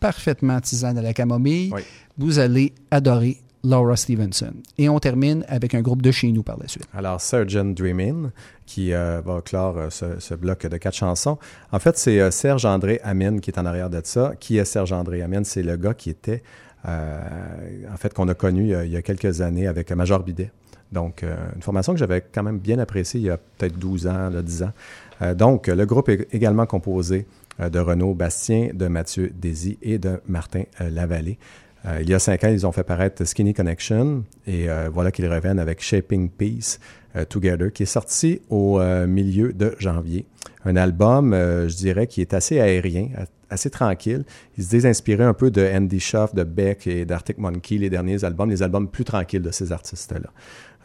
[0.00, 1.82] parfaitement tisane à la camomille, Oui.
[2.18, 4.52] vous allez adorer Laura Stevenson.
[4.76, 6.84] Et on termine avec un groupe de chez nous par la suite.
[6.94, 8.30] Alors, Surgeon Dreamin',
[8.66, 11.38] qui euh, va clore euh, ce, ce bloc de quatre chansons.
[11.72, 14.34] En fait, c'est euh, Serge-André Amine qui est en arrière de ça.
[14.38, 15.44] Qui est Serge-André Amine?
[15.44, 16.42] C'est le gars qui était,
[16.86, 20.50] en fait, qu'on a connu il y a quelques années avec Major Bidet.
[20.94, 24.06] Donc, euh, une formation que j'avais quand même bien appréciée il y a peut-être 12
[24.06, 24.72] ans, là, 10 ans.
[25.20, 27.26] Euh, donc, le groupe est également composé
[27.60, 31.38] euh, de Renaud Bastien, de Mathieu Désy et de Martin euh, Lavallée.
[31.86, 35.10] Euh, il y a cinq ans, ils ont fait paraître Skinny Connection et euh, voilà
[35.10, 36.78] qu'ils reviennent avec Shaping Peace
[37.16, 40.26] euh, Together, qui est sorti au euh, milieu de janvier.
[40.64, 43.08] Un album, euh, je dirais, qui est assez aérien,
[43.50, 44.24] assez tranquille.
[44.56, 47.90] Ils se disent inspirés un peu de Andy Schaff, de Beck et d'Arctic Monkey, les
[47.90, 50.30] derniers albums, les albums plus tranquilles de ces artistes-là.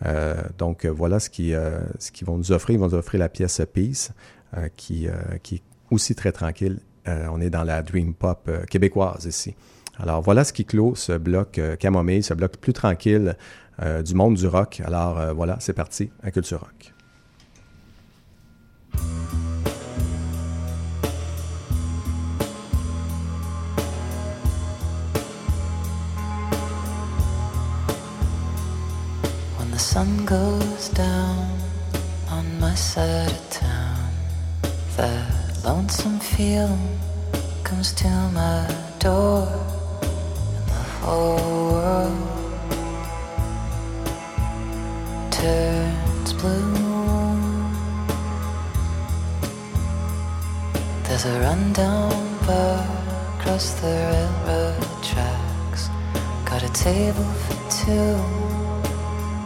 [0.05, 2.75] Euh, donc euh, voilà ce euh, ce qu'ils vont nous offrir.
[2.75, 4.11] Ils vont nous offrir la pièce Peace,
[4.75, 5.07] qui,
[5.43, 6.79] qui est aussi très tranquille.
[7.05, 9.55] On est dans la dream pop québécoise ici.
[9.97, 13.35] Alors voilà ce qui clôt ce bloc camomille, ce bloc plus tranquille
[14.03, 14.81] du monde du rock.
[14.85, 16.93] Alors voilà, c'est parti à Culture Rock.
[29.93, 31.49] Sun goes down
[32.29, 34.11] on my side of town,
[34.95, 36.99] that lonesome feeling
[37.63, 38.67] comes to my
[38.99, 39.47] door,
[40.55, 42.27] and the whole world
[45.31, 46.75] turns blue.
[51.05, 52.13] There's a rundown
[52.45, 52.85] bar
[53.39, 55.89] across the railroad tracks.
[56.45, 58.48] Got a table for two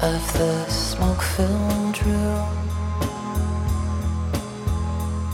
[0.00, 2.56] of the smoke filled room.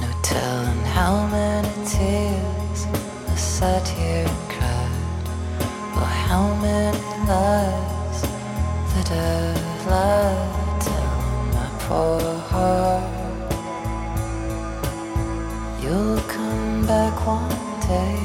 [0.01, 2.87] No telling how many tears
[3.29, 5.29] I sat here and cried,
[5.97, 6.99] or how many
[7.29, 8.23] lies
[8.93, 10.81] that I've lied.
[10.81, 11.19] Tell
[11.53, 13.05] my poor heart.
[15.83, 18.19] You'll come back one day.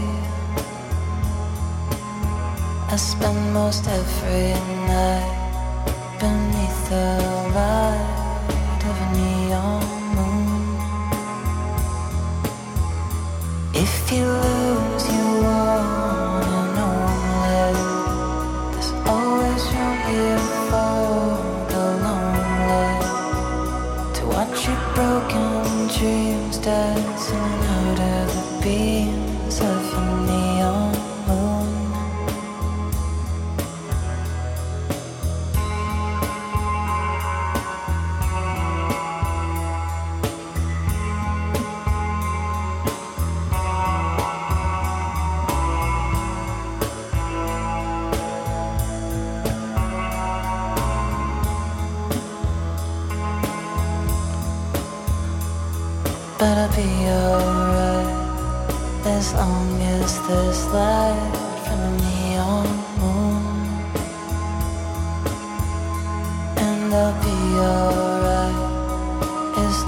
[2.91, 4.53] I spend most every
[4.87, 5.38] night
[6.89, 7.28] the.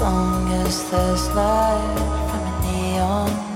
[0.02, 1.96] long as there's light
[2.30, 3.51] from a neon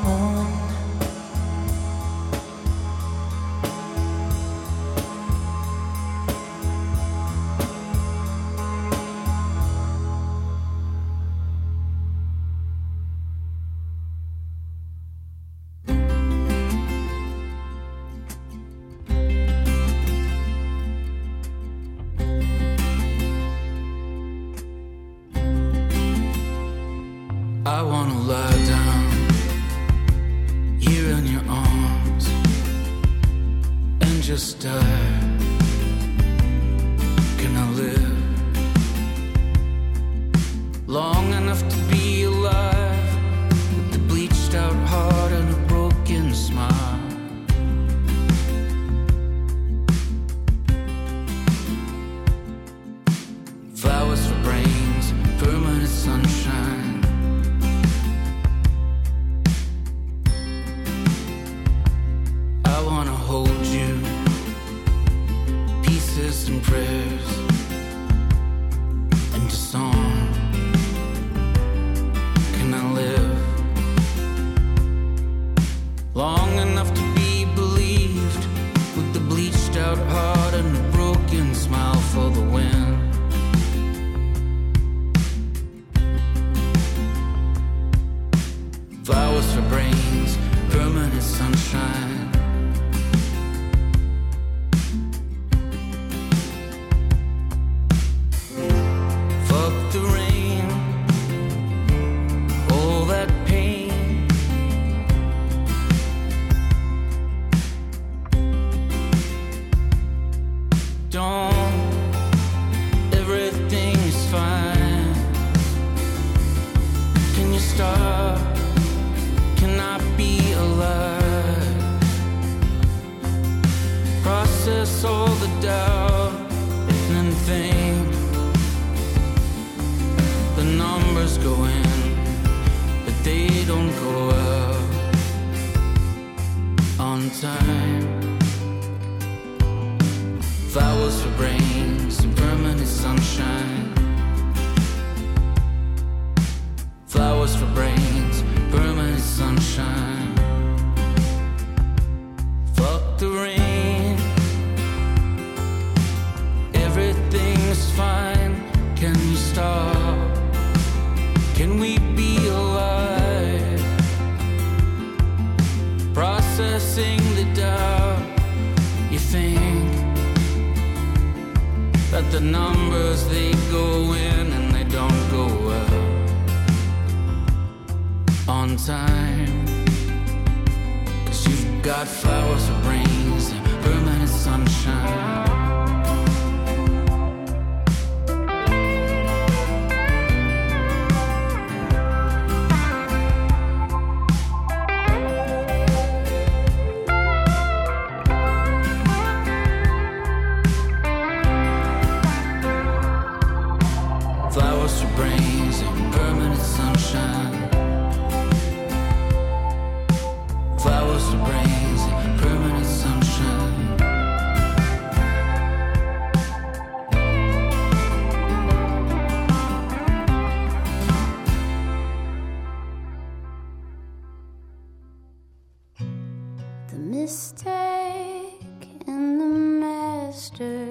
[226.95, 229.45] the mistake and the
[229.83, 230.87] master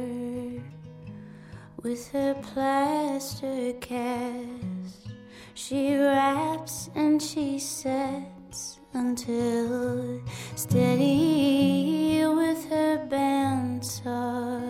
[1.83, 5.09] with her plaster cast.
[5.55, 10.21] She wraps and she sets until
[10.57, 14.61] steady with her bandsaw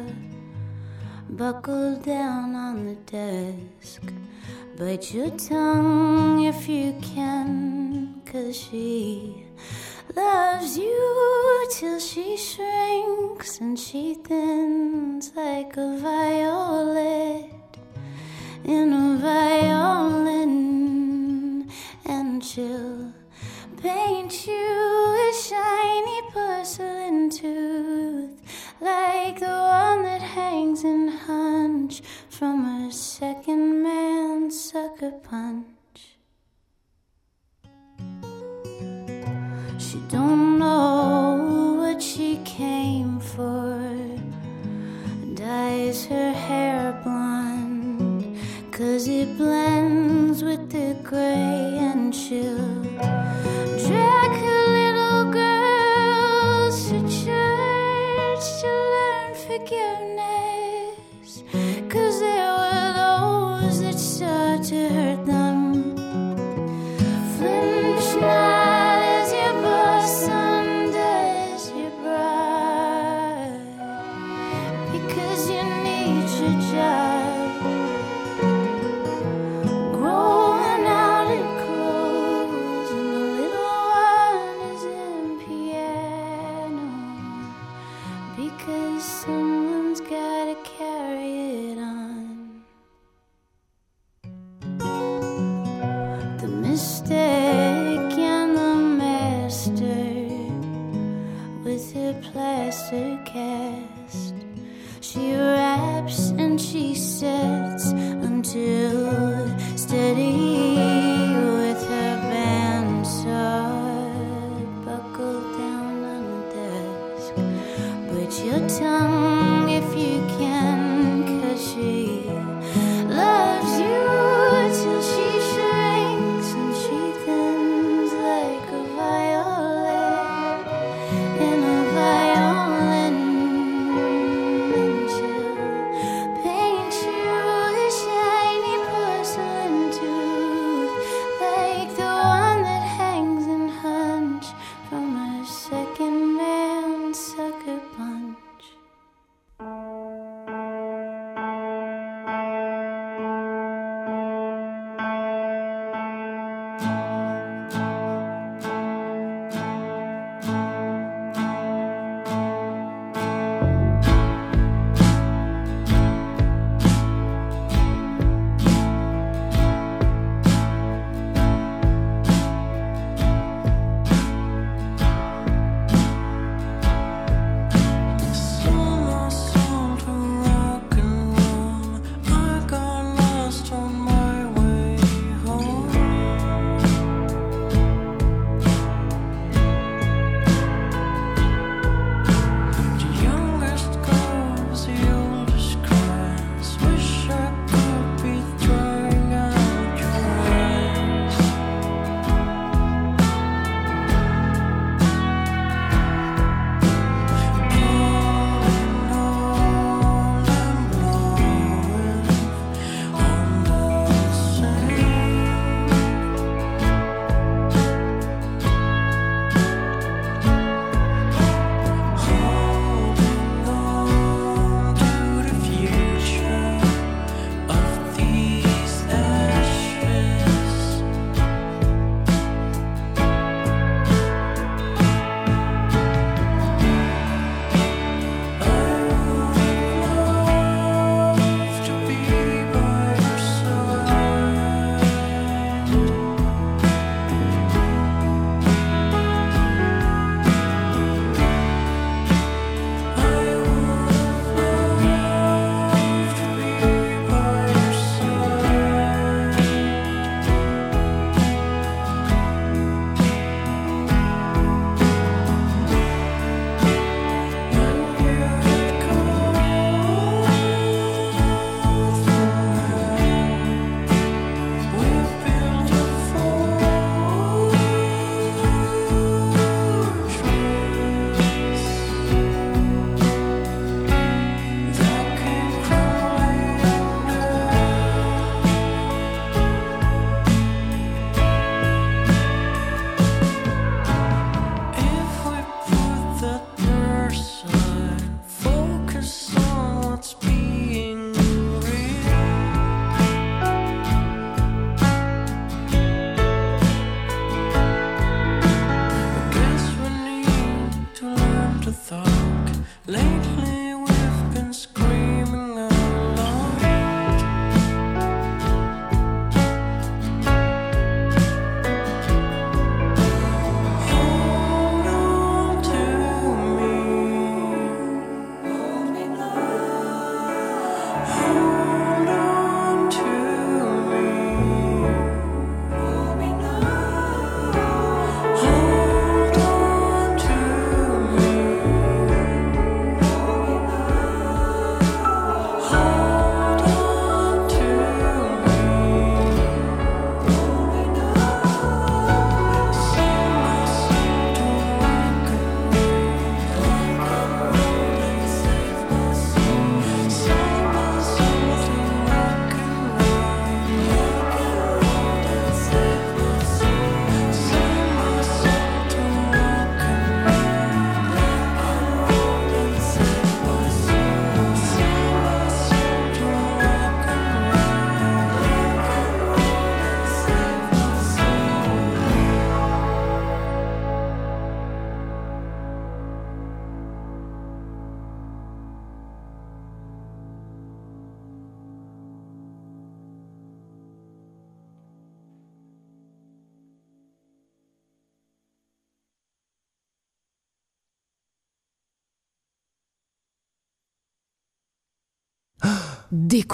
[1.31, 4.03] buckled down on the desk.
[4.77, 9.45] Bite your tongue if you can, cause she
[10.17, 17.51] loves you till she shrinks and she thins like a violet
[18.65, 20.49] in a violin,
[22.05, 23.13] and she'll
[23.83, 28.41] paint you a shiny porcelain tooth
[28.81, 35.74] like the one that hangs in hunch from a second man sucker punch.
[42.45, 43.79] came for
[45.35, 48.37] dyes her hair blonde
[48.71, 52.83] cause it blends with the gray and chill.
[53.87, 61.43] drag her little girls to church to learn forgiveness
[61.89, 65.24] cause there were those that sought to hurt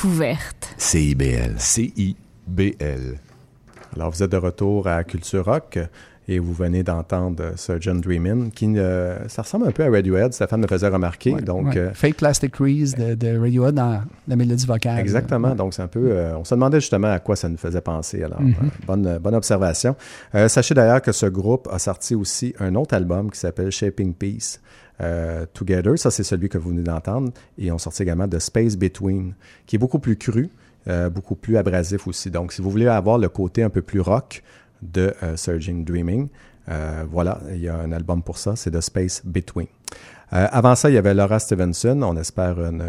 [0.03, 0.75] Découverte.
[0.79, 1.57] CIBL.
[1.59, 3.19] CIBL.
[3.95, 5.79] Alors, vous êtes de retour à Culture Rock
[6.27, 10.63] et vous venez d'entendre Surgeon Dreamin', qui euh, ça ressemble un peu à Radiohead, Stéphane
[10.63, 11.35] me faisait remarquer.
[11.35, 11.77] Ouais, donc, ouais.
[11.77, 14.99] euh, Fake Plastic Trees de, de Radiohead dans la mélodie vocale.
[15.01, 15.51] Exactement.
[15.51, 15.55] Ouais.
[15.55, 16.13] Donc, c'est un peu.
[16.13, 18.23] euh, on se demandait justement à quoi ça nous faisait penser.
[18.23, 18.55] Alors, Mhm.
[18.63, 19.97] euh, bonne, bonne observation.
[20.35, 24.15] Euh, sachez d'ailleurs que ce groupe a sorti aussi un autre album qui s'appelle Shaping
[24.15, 24.61] Peace.
[25.01, 28.39] Euh, Together, ça c'est celui que vous venez d'entendre, et ils ont sorti également The
[28.39, 29.35] Space Between,
[29.67, 30.51] qui est beaucoup plus cru,
[30.89, 32.31] euh, beaucoup plus abrasif aussi.
[32.31, 34.43] Donc, si vous voulez avoir le côté un peu plus rock
[34.81, 36.29] de euh, Surging Dreaming,
[36.71, 39.67] euh, voilà, il y a un album pour ça, c'est The Space Between.
[40.33, 42.01] Avant ça, il y avait Laura Stevenson.
[42.05, 42.85] On espère une,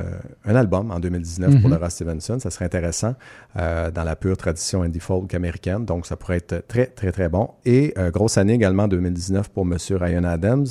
[0.45, 1.75] un album en 2019 pour Mhm.
[1.75, 2.37] Laura Stevenson.
[2.37, 3.15] Ça serait intéressant
[3.55, 5.83] dans la pure tradition indie folk américaine.
[5.83, 7.49] Donc, ça pourrait être très, très, très bon.
[7.65, 10.67] Et grosse année également en 2019 pour Monsieur Ryan Adams.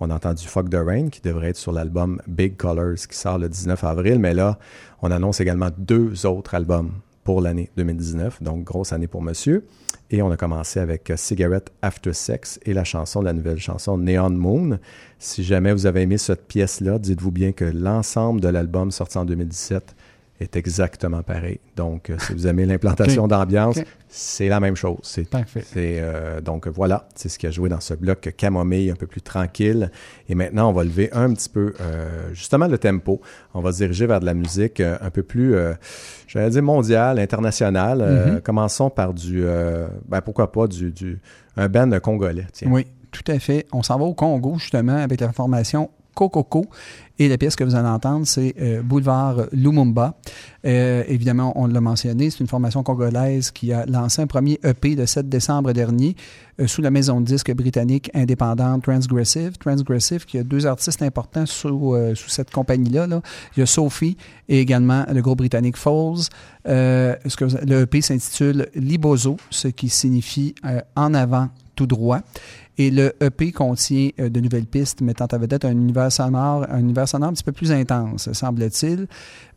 [0.00, 3.38] On a entendu Fuck the Rain qui devrait être sur l'album Big Colors qui sort
[3.38, 4.18] le 19 avril.
[4.18, 4.58] Mais là,
[5.02, 6.92] on annonce également deux autres albums
[7.22, 8.42] pour l'année 2019.
[8.42, 9.66] Donc, grosse année pour Monsieur.
[10.10, 14.30] Et on a commencé avec Cigarette After Sex et la chanson, la nouvelle chanson Neon
[14.30, 14.78] Moon.
[15.18, 19.26] Si jamais vous avez aimé cette pièce-là, dites-vous bien que l'ensemble de l'album sorti en
[19.26, 19.94] 2017
[20.40, 21.60] est exactement pareil.
[21.76, 23.78] Donc, euh, si vous aimez l'implantation d'ambiance,
[24.08, 24.98] c'est la même chose.
[25.02, 25.62] C'est Parfait.
[25.64, 29.06] c'est, euh, donc voilà, c'est ce qui a joué dans ce bloc camomille un peu
[29.06, 29.90] plus tranquille.
[30.28, 33.20] Et maintenant, on va lever un petit peu euh, justement le tempo.
[33.54, 35.54] On va se diriger vers de la musique euh, un peu plus,
[36.26, 38.32] j'allais dire mondiale, internationale.
[38.32, 38.40] Mhm.
[38.40, 39.44] Commençons par du,
[40.08, 41.20] ben pourquoi pas du, du
[41.56, 42.46] un band congolais.
[42.52, 42.68] Tiens.
[42.70, 43.66] Oui, tout à fait.
[43.72, 46.66] On s'en va au Congo, justement, avec la formation Kokoko.
[47.20, 50.14] Et la pièce que vous allez entendre, c'est euh, Boulevard Lumumba.
[50.64, 54.94] Euh, évidemment, on l'a mentionné, c'est une formation congolaise qui a lancé un premier EP
[54.94, 56.16] le 7 décembre dernier
[56.62, 59.58] euh, sous la maison de disques britannique indépendante Transgressive.
[59.58, 61.94] Transgressive, qui a deux artistes importants sous,
[62.26, 63.06] cette compagnie-là.
[63.06, 63.20] là.
[63.54, 64.16] Il y a Sophie
[64.48, 66.30] et également le groupe britannique Falls.
[66.64, 70.54] Ce le EP s'intitule Libozo, ce qui signifie
[70.96, 72.20] en avant tout droit.
[72.80, 76.78] Et le EP contient euh, de nouvelles pistes mettant à vedette un univers sonore, un
[76.78, 79.06] univers sonore un petit peu plus intense, semble-t-il.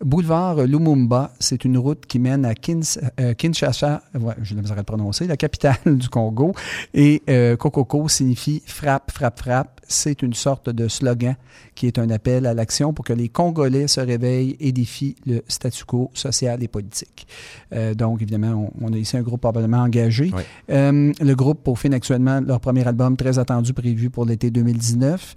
[0.04, 5.26] Boulevard Lumumba, c'est une route qui mène à euh, Kinshasa, ouais, je ne le prononcer,
[5.26, 6.54] la capitale du Congo.
[6.94, 9.80] Et euh, Kokoko signifie frappe, frappe, frappe.
[9.88, 11.36] C'est une sorte de slogan
[11.76, 15.44] qui est un appel à l'action pour que les Congolais se réveillent et défient le
[15.48, 17.28] statu quo social et politique.
[17.74, 20.32] Euh, donc, évidemment, on, on a ici un groupe probablement engagé.
[20.34, 20.42] Oui.
[20.72, 25.36] Euh, le groupe peaufine actuellement leur premier album très attendu prévu pour l'été 2019.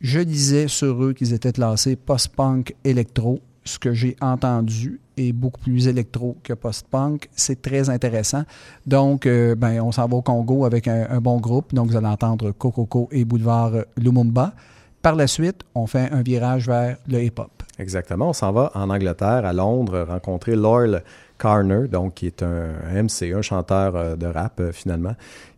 [0.00, 3.40] Je disais sur eux qu'ils étaient classés post-punk électro.
[3.64, 7.30] Ce que j'ai entendu est beaucoup plus électro que post-punk.
[7.34, 8.42] C'est très intéressant.
[8.86, 11.72] Donc, euh, ben, on s'en va au Congo avec un, bon groupe.
[11.72, 14.52] Donc, vous allez entendre Kokoko et Boulevard Lumumba.
[15.00, 17.50] Par la suite, on fait un virage vers le hip-hop.
[17.78, 18.28] Exactement.
[18.30, 21.02] On s'en va en Angleterre, à Londres, rencontrer Lyle
[21.38, 25.14] Carner, donc qui est un, un MC, un chanteur euh, de rap euh, finalement,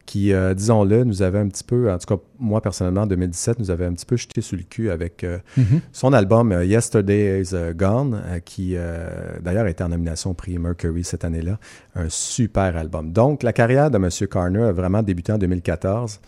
[0.07, 3.59] qui, euh, disons-le, nous avait un petit peu, en tout cas moi personnellement en 2017,
[3.59, 5.39] nous avait un petit peu jeté sur le cul avec euh,
[5.93, 8.77] son album euh, Yesterday is euh, Gone, qui
[9.41, 11.59] d'ailleurs a été en nomination au prix Mercury cette année-là.
[11.95, 13.13] Un super album.
[13.13, 14.09] Donc la carrière de M.
[14.29, 16.21] Carner a vraiment débuté en 2014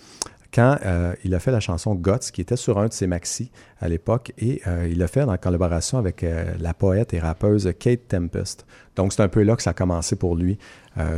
[0.52, 3.50] quand euh, il a fait la chanson Guts, qui était sur un de ses maxi
[3.80, 7.72] à l'époque, et euh, il l'a fait en collaboration avec euh, la poète et rappeuse
[7.78, 8.66] Kate Tempest.
[8.96, 10.58] Donc c'est un peu là que ça a commencé pour lui,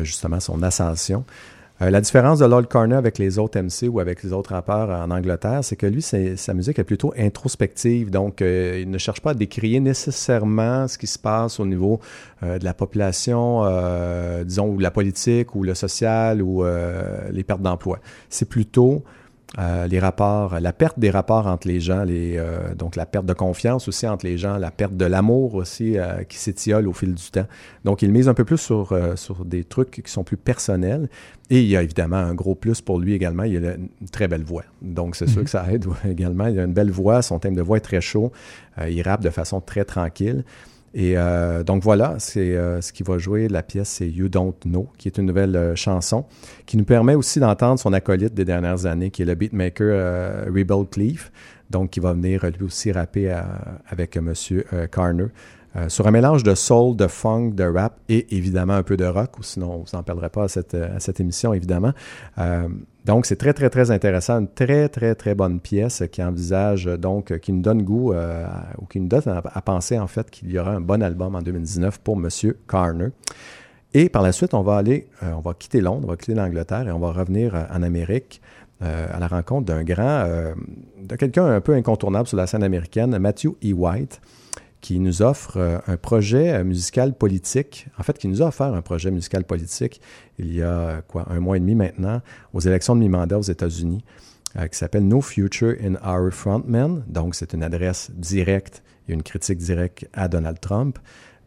[0.02, 1.24] justement son ascension.
[1.82, 4.90] Euh, la différence de Lord Corner avec les autres MC ou avec les autres rappeurs
[4.90, 8.10] en Angleterre, c'est que lui, sa musique est plutôt introspective.
[8.10, 12.00] Donc, euh, il ne cherche pas à décrier nécessairement ce qui se passe au niveau
[12.42, 13.64] euh, de la population,
[14.44, 16.64] disons, ou la politique, ou le social, ou
[17.30, 17.98] les pertes d'emploi.
[18.28, 19.02] C'est plutôt
[19.58, 23.26] euh, les rapports, la perte des rapports entre les gens, les, euh, donc la perte
[23.26, 26.92] de confiance aussi entre les gens, la perte de l'amour aussi euh, qui s'étiole au
[26.92, 27.46] fil du temps.
[27.84, 31.08] Donc, il mise un peu plus sur, euh, sur des trucs qui sont plus personnels.
[31.50, 34.28] Et il y a évidemment un gros plus pour lui également, il a une très
[34.28, 34.62] belle voix.
[34.82, 36.46] Donc, c'est sûr que ça aide également.
[36.46, 38.30] Il a une belle voix, son thème de voix est très chaud.
[38.78, 40.44] Euh, il rappe de façon très tranquille.
[40.92, 43.48] Et euh, donc voilà, c'est euh, ce qui va jouer.
[43.48, 46.24] La pièce, c'est You Don't Know, qui est une nouvelle euh, chanson
[46.66, 50.86] qui nous permet aussi d'entendre son acolyte des dernières années, qui est le beatmaker Rebel
[50.90, 51.30] Cleave,
[51.70, 53.32] donc qui va venir lui aussi rapper
[53.88, 55.26] avec Monsieur Carner.
[55.76, 59.04] Euh, sur un mélange de soul, de funk, de rap et évidemment un peu de
[59.04, 61.92] rock, ou sinon on vous en perdrait pas à cette, euh, à cette émission, évidemment.
[62.38, 62.68] Euh,
[63.04, 64.40] donc c'est très, très, très intéressant.
[64.40, 69.00] Une très, très, très bonne pièce qui envisage, donc, qui nous donne goût, ou qui
[69.00, 72.16] nous donne à, penser en fait qu'il y aura un bon album en 2019 pour
[72.16, 73.08] Monsieur Carner.
[73.94, 76.88] Et par la suite, on va aller, on va quitter Londres, on va quitter l'Angleterre
[76.88, 78.42] et on va revenir en Amérique
[78.82, 80.26] à la rencontre d'un grand,
[81.02, 83.72] de quelqu'un un peu incontournable sur la scène américaine, Matthew E.
[83.72, 84.20] White,
[84.80, 88.72] qui nous offre euh, un projet euh, musical politique, en fait, qui nous a offert
[88.74, 90.00] un projet musical politique
[90.38, 92.22] il y a euh, quoi, un mois et demi maintenant,
[92.54, 94.02] aux élections de mi-mandat aux États-Unis,
[94.54, 97.04] qui s'appelle No Future in Our Frontmen.
[97.06, 100.98] Donc, c'est une adresse directe et une critique directe à Donald Trump.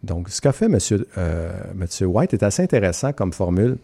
[0.04, 1.88] Donc, ce qu'a fait M.
[2.02, 3.78] White est assez intéressant comme formule.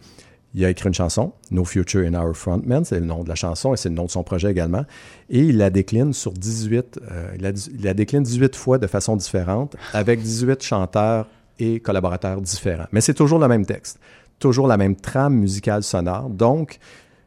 [0.54, 3.36] Il a écrit une chanson, No Future in Our Frontmen, c'est le nom de la
[3.36, 4.84] chanson et c'est le nom de son projet également.
[5.28, 8.88] Et il la décline sur 18, euh, il, la, il la décline 18 fois de
[8.88, 11.28] façon différente avec 18 chanteurs
[11.60, 12.86] et collaborateurs différents.
[12.90, 14.00] Mais c'est toujours le même texte,
[14.40, 16.28] toujours la même trame musicale sonore.
[16.30, 16.80] Donc,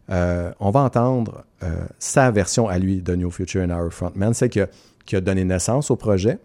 [0.09, 3.89] euh, on va entendre euh, sa version à lui de No Future in Our
[4.49, 4.67] qui a,
[5.05, 6.39] qui a donné naissance au projet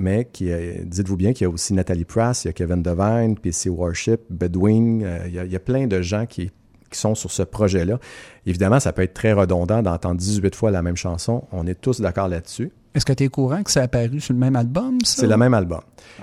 [0.00, 0.50] mais qui
[0.84, 4.22] dites-vous bien qu'il y a aussi Nathalie Prass, il y a Kevin Devine, PC Worship,
[4.30, 6.50] Bedwing, euh, il, y a, il y a plein de gens qui,
[6.90, 7.98] qui sont sur ce projet-là.
[8.46, 11.44] Évidemment, ça peut être très redondant d'entendre 18 fois la même chanson.
[11.52, 12.72] On est tous d'accord là-dessus.
[12.94, 15.20] Est-ce que tu es courant que c'est apparu sur le même album, ça?
[15.20, 15.80] C'est le même album.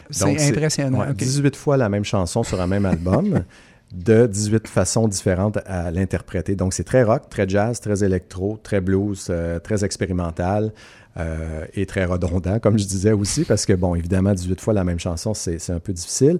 [0.09, 0.99] C'est impressionnant.
[0.99, 1.15] ouais, ok.
[1.15, 3.43] 18 fois la même chanson sur un même album,
[3.93, 6.55] de 18 façons différentes à l'interpréter.
[6.55, 10.73] Donc, c'est très rock, très jazz, très électro, très blues, euh, très expérimental
[11.73, 14.99] et très redondant, comme je disais aussi, parce que, bon, évidemment, 18 fois la même
[14.99, 16.39] chanson, c'est c'est un peu difficile.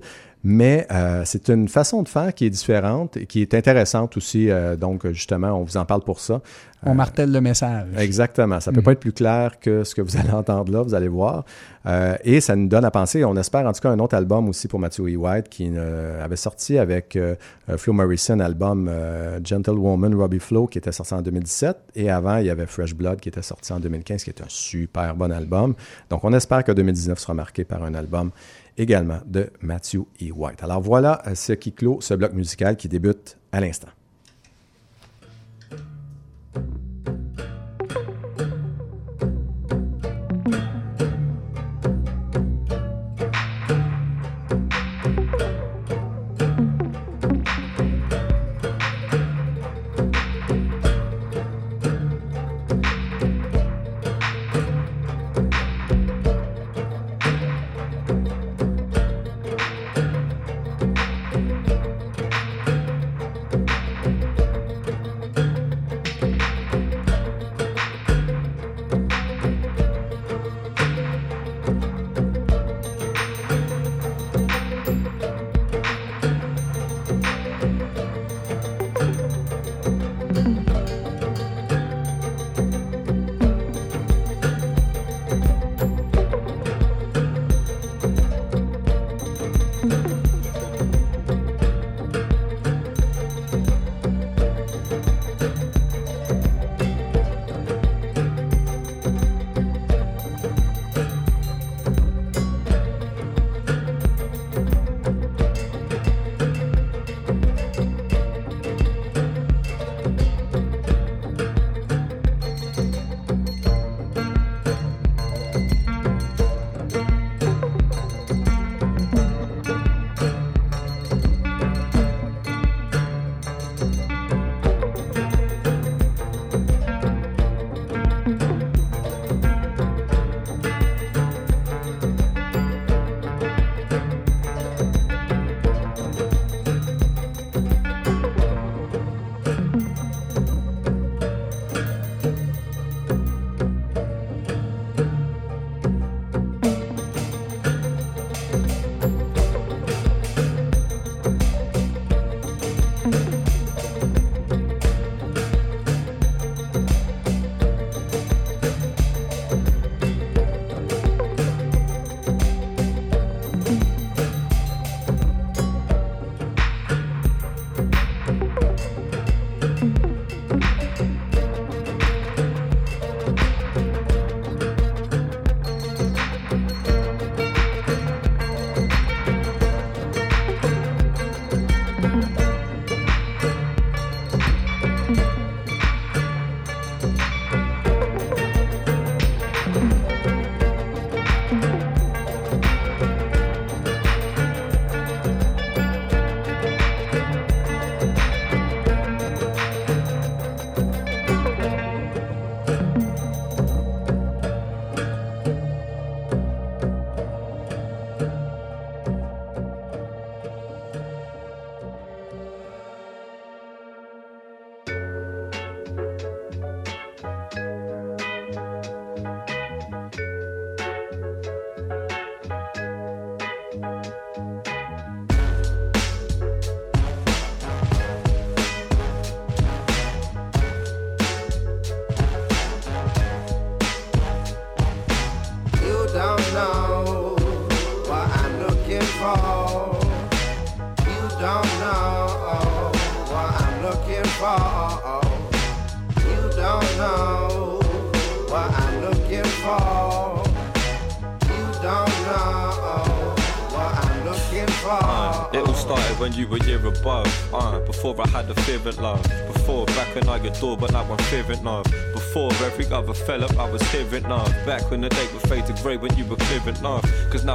[0.50, 4.50] Mais euh, c'est une façon de faire qui est différente et qui est intéressante aussi.
[4.50, 6.40] euh, donc, justement, on vous en parle pour ça.
[6.86, 7.88] On martèle le message.
[7.98, 8.60] Exactement.
[8.62, 8.84] Ça peut Mhm.
[8.84, 11.44] pas être plus clair que ce que vous allez entendre là, vous allez voir.
[11.86, 14.48] Euh, et ça nous donne à penser, on espère en tout cas un autre album
[14.48, 15.16] aussi pour Matthew E.
[15.18, 17.36] White qui euh, avait sorti avec euh,
[17.70, 21.76] euh, Flo Morrison, album euh, Gentlewoman, Robbie Flo, qui était sorti en 2017.
[21.96, 24.46] Et avant, il y avait Fresh Blood qui était sorti en 2015, qui est un
[24.48, 25.74] super bon album.
[26.10, 28.30] Donc, on espère que 2019 sera marqué par un album
[28.78, 30.32] également de Matthew E.
[30.32, 30.64] White.
[30.64, 33.90] Alors voilà euh, ce qui clôt ce bloc musical qui débute à l'instant.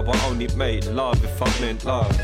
[0.08, 2.18] I only made love if I'm in love.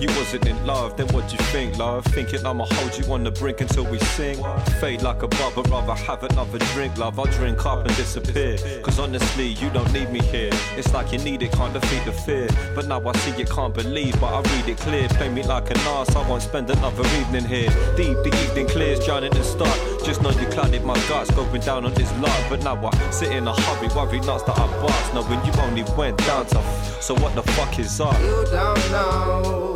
[0.00, 2.04] You wasn't in love, then what you think, love?
[2.06, 4.36] Thinking I'ma hold you on the brink until we sing.
[4.80, 7.18] Fade like a bubble, rather have another drink, love.
[7.18, 8.58] I'll drink up and disappear.
[8.82, 10.50] Cause honestly, you don't need me here.
[10.76, 12.48] It's like you need it, can't defeat the fear.
[12.74, 15.08] But now I see you can't believe, but I read it clear.
[15.10, 17.70] Play me like an ass, I won't spend another evening here.
[17.96, 19.78] Deep, the evening clears, drowning in start.
[20.04, 22.44] Just know you clouded my guts, going down on this lot.
[22.50, 25.14] But now I sit in a hurry, worry nuts that I bust.
[25.14, 26.83] Knowing you only went down to.
[27.00, 28.18] So what the fuck is up?
[28.20, 29.74] You don't know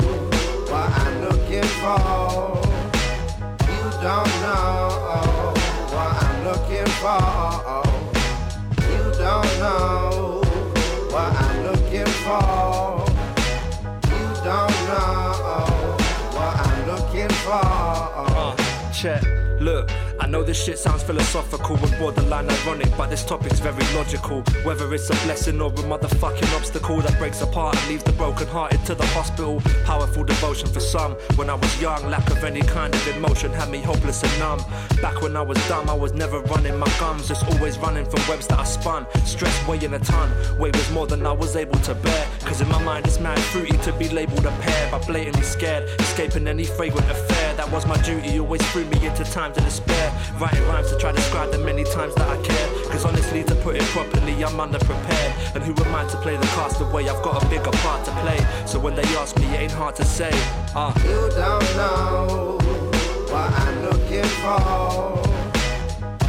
[0.71, 2.63] what I'm looking for.
[3.69, 5.53] You don't know
[5.93, 7.85] what I'm looking for.
[8.89, 10.43] You don't know
[11.11, 13.05] what I'm looking for.
[14.09, 15.97] You don't know
[16.33, 17.65] what I'm looking for.
[18.17, 18.57] Uh,
[18.93, 19.23] check.
[19.61, 19.91] Look,
[20.29, 24.43] know this shit sounds philosophical and borderline ironic, but this topic's very logical.
[24.65, 28.85] Whether it's a blessing or a motherfucking obstacle that breaks apart and leaves the broken-hearted
[28.87, 29.61] to the hospital.
[29.85, 31.13] Powerful devotion for some.
[31.37, 34.59] When I was young, lack of any kind of emotion had me hopeless and numb.
[35.01, 38.21] Back when I was dumb, I was never running my gums, just always running from
[38.29, 39.07] webs that I spun.
[39.25, 40.31] Stress weighing a ton.
[40.59, 42.27] Weight was more than I was able to bear.
[42.41, 45.89] Cause in my mind it's mad fruity to be labelled a pair, but blatantly scared.
[46.01, 47.55] Escaping any fragrant affair.
[47.59, 50.13] That was my duty, always threw me into times of despair.
[50.39, 52.71] Writing rhymes to try to describe the many times that I cared.
[52.89, 55.57] Cause honestly, to put it properly, I'm underprepared.
[55.57, 57.09] And who am I to play the cast away?
[57.09, 58.39] I've got a bigger part to play.
[58.65, 60.31] So when they ask me, it ain't hard to say.
[60.73, 60.95] Ah.
[61.03, 62.59] You don't know
[63.29, 65.19] what I'm looking for.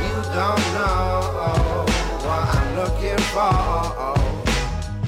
[0.01, 1.85] You don't know
[2.25, 4.17] what I'm looking for.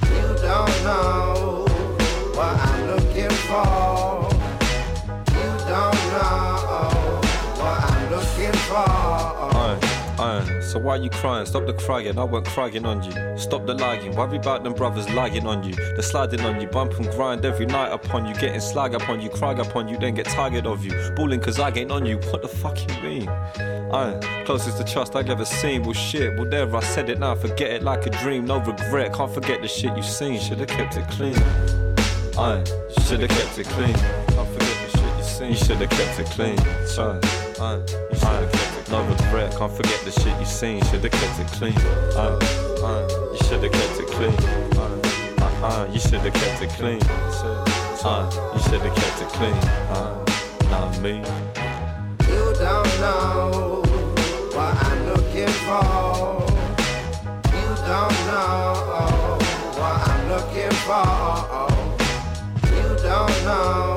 [0.06, 1.65] You don't know
[2.35, 3.90] what I'm looking for.
[10.72, 11.45] So why you crying?
[11.45, 13.11] Stop the crying, I went crying on you.
[13.38, 15.76] Stop the lying, worry about them brothers lying on you.
[15.76, 18.34] They're sliding on you, bump and grind every night upon you.
[18.35, 20.93] Getting slag upon you, cry upon you, then get tired of you.
[21.14, 23.27] Balling cause I ain't on you, what the fuck you mean?
[23.27, 25.84] I closest to trust I've ever seen.
[25.84, 28.45] Well shit, well there I said it now, forget it like a dream.
[28.45, 30.39] No regret, can't forget the shit you seen.
[30.39, 31.35] Should've kept it clean.
[32.38, 32.64] I
[33.06, 33.93] should've kept it clean.
[33.93, 35.49] Can't forget the shit you seen.
[35.49, 36.60] You should've kept it clean.
[36.61, 37.19] Aye,
[37.60, 38.61] aye, you should've kept it
[38.91, 40.84] No regret, can't forget the shit you seen.
[40.84, 41.77] Should've kept it clean.
[41.77, 42.38] Aye,
[42.84, 44.35] aye, you should've kept it clean.
[44.76, 44.99] Aye,
[45.39, 47.01] aye, aye, you should've kept it clean.
[47.01, 49.53] Aye, you should've kept it clean.
[49.95, 51.23] Aye, not me.
[52.27, 53.81] You don't know
[54.55, 56.43] what I'm looking for.
[57.47, 58.76] You don't know
[59.80, 61.07] what I'm looking for.
[62.76, 63.90] You don't know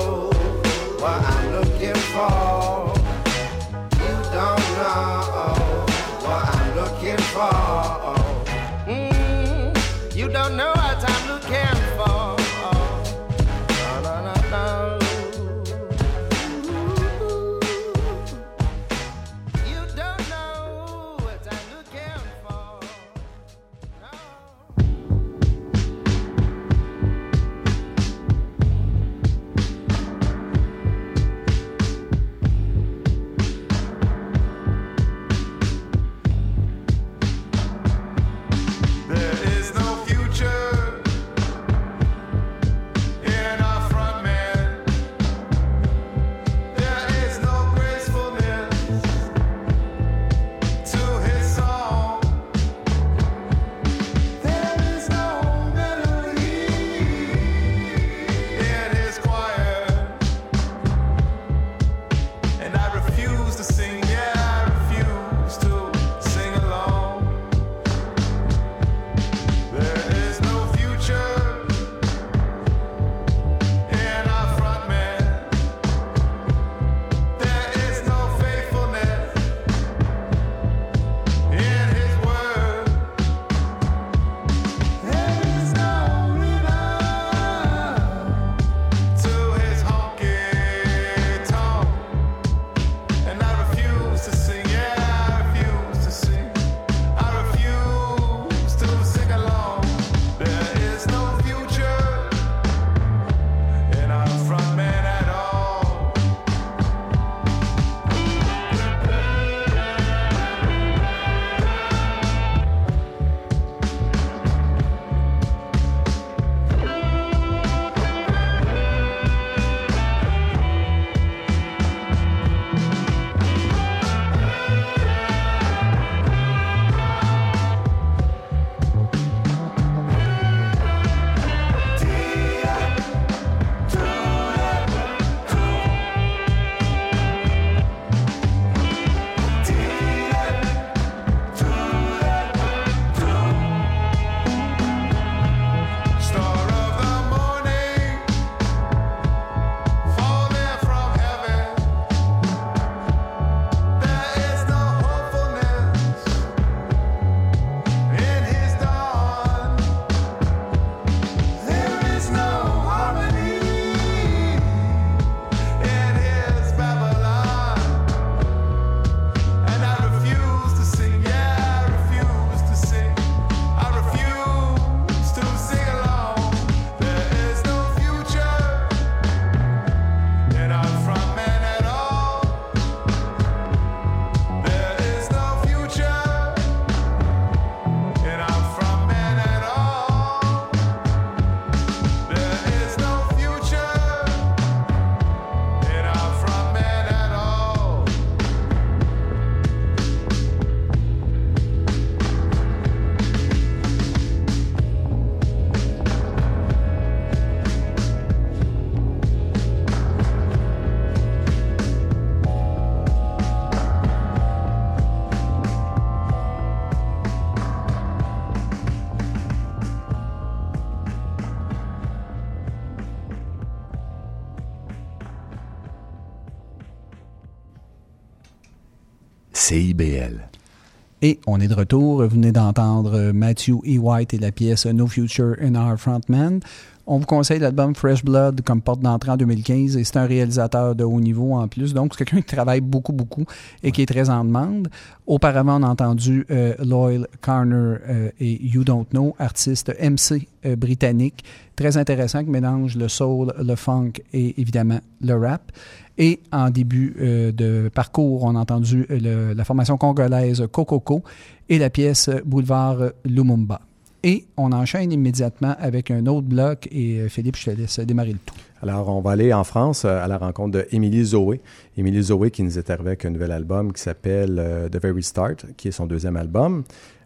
[231.25, 232.21] Et on est de retour.
[232.21, 233.97] Vous venez d'entendre Matthew E.
[233.97, 236.59] White et la pièce No Future in Our Frontman.
[237.07, 240.95] On vous conseille l'album Fresh Blood comme porte d'entrée en 2015 et c'est un réalisateur
[240.95, 241.93] de haut niveau en plus.
[241.93, 243.45] Donc, c'est quelqu'un qui travaille beaucoup, beaucoup
[243.83, 244.87] et qui est très en demande.
[245.27, 250.75] Auparavant, on a entendu euh, Loyal Carner euh, et You Don't Know, artiste MC euh,
[250.75, 251.43] britannique,
[251.75, 255.71] très intéressant qui mélange le soul, le funk et évidemment le rap.
[256.17, 261.21] Et en début euh, de parcours, on a entendu la formation congolaise Kokoko
[261.69, 263.81] et la pièce Boulevard Lumumba.
[264.27, 266.87] Et on enchaîne immédiatement avec un autre bloc.
[266.91, 268.55] Et euh, Philippe, je te laisse démarrer le tout.
[268.81, 271.61] Alors, on va aller en France euh, à la rencontre de Émilie Zoé.
[271.95, 275.21] Émilie Zoé qui nous est arrivée avec un nouvel album qui s'appelle euh, The Very
[275.21, 276.85] Start, qui est son deuxième album.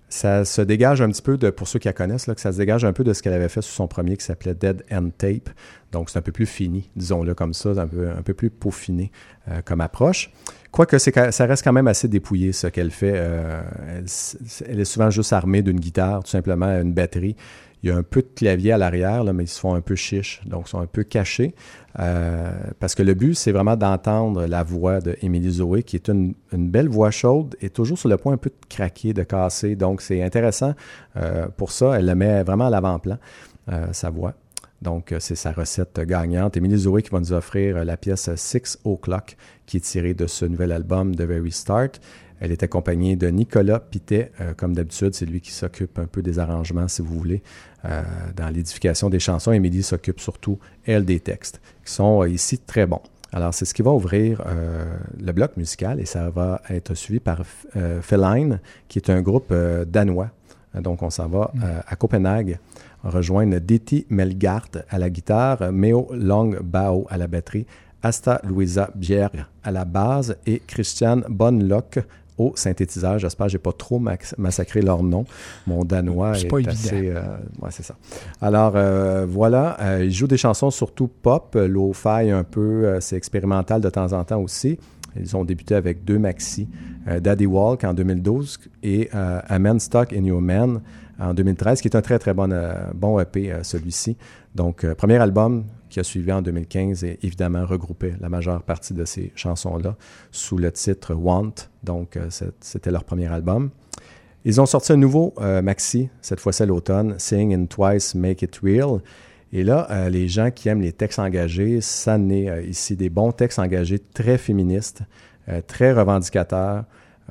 [0.10, 2.58] Ça se dégage un petit peu de, pour ceux qui la connaissent, que ça se
[2.58, 5.08] dégage un peu de ce qu'elle avait fait sur son premier qui s'appelait Dead End
[5.18, 5.52] Tape.
[5.94, 9.10] Donc, c'est un peu plus fini, disons-le comme ça, un peu, un peu plus peaufiné
[9.64, 10.32] comme approche.
[10.72, 13.14] Quoique ça reste quand même assez dépouillé ce qu'elle fait.
[13.16, 13.62] Euh,
[14.68, 17.36] elle, est souvent juste armée d'une guitare, tout simplement une batterie.
[17.82, 19.96] Il y a un peu de clavier à l'arrière, mais ils se font un peu
[19.96, 21.56] chiches, donc ils sont un peu cachés.
[21.98, 26.10] Euh, parce que le but, c'est vraiment d'entendre la voix de Émilie Zoé, qui est
[26.10, 29.76] une, belle voix chaude et toujours sur le point un peu de craquer, de casser.
[29.76, 30.76] Donc c'est intéressant
[31.16, 31.98] euh, pour ça.
[31.98, 33.18] Elle le met vraiment à l'avant-plan,
[33.92, 34.34] sa voix.
[34.82, 36.56] Donc, euh, c'est sa recette gagnante.
[36.58, 39.36] Émilie Zoé qui va nous offrir euh, la pièce Six O'Clock,
[39.66, 42.00] qui est tirée de ce nouvel album The Very Start.
[42.40, 46.22] Elle est accompagnée de Nicolas Pitet, euh, comme d'habitude, c'est lui qui s'occupe un peu
[46.22, 47.44] des arrangements, si vous voulez,
[47.84, 48.02] euh,
[48.36, 49.52] dans l'édification des chansons.
[49.52, 53.02] Émilie s'occupe surtout, elle, des textes, qui sont euh, ici très bons.
[53.32, 57.20] Alors, c'est ce qui va ouvrir euh, le bloc musical et ça va être suivi
[57.20, 57.44] par
[57.76, 60.32] euh, Feline, qui est un groupe euh, danois.
[60.74, 62.60] Donc, on s'en va euh, à Copenhague
[63.04, 67.66] rejoindre Diti Melgart à la guitare, Meo Longbao à la batterie,
[68.02, 72.00] Asta Louisa Bjerg à la base et Christian Bonlock
[72.40, 73.20] au synthétiseur.
[73.20, 74.02] J'espère que je n'ai pas trop
[74.38, 75.26] massacré leur nom.
[75.68, 77.10] Mon danois est, pas assez...
[77.10, 77.96] euh, ouais, c'est ça.
[78.42, 79.78] Alors, euh, voilà.
[79.82, 82.98] Euh, ils jouent des chansons surtout pop, lo-fi un peu.
[83.02, 84.80] c'est expérimental de temps en temps aussi.
[85.20, 86.70] Ils ont débuté avec deux maxi,
[87.20, 90.82] Daddy Walk en 2012 et A Man Stuck in Your Man
[91.20, 94.18] en 2013, qui est un très très bon, euh, bon EP euh, celui-ci.
[94.56, 98.94] Donc, euh, premier album qui a suivi en 2015 et évidemment regroupait la majeure partie
[98.94, 99.96] de ces chansons-là
[100.32, 101.54] sous le titre Want.
[101.84, 102.20] Donc,
[102.60, 103.72] c'était leur premier album.
[104.46, 105.34] Ils ont sorti un nouveau
[105.64, 109.00] maxi, cette fois-ci à l'automne, Sing in Twice, Make It Real.
[109.52, 113.58] Et là, les gens qui aiment les textes engagés, ça naît ici des bons textes
[113.58, 115.02] engagés très féministes,
[115.66, 116.84] très revendicateurs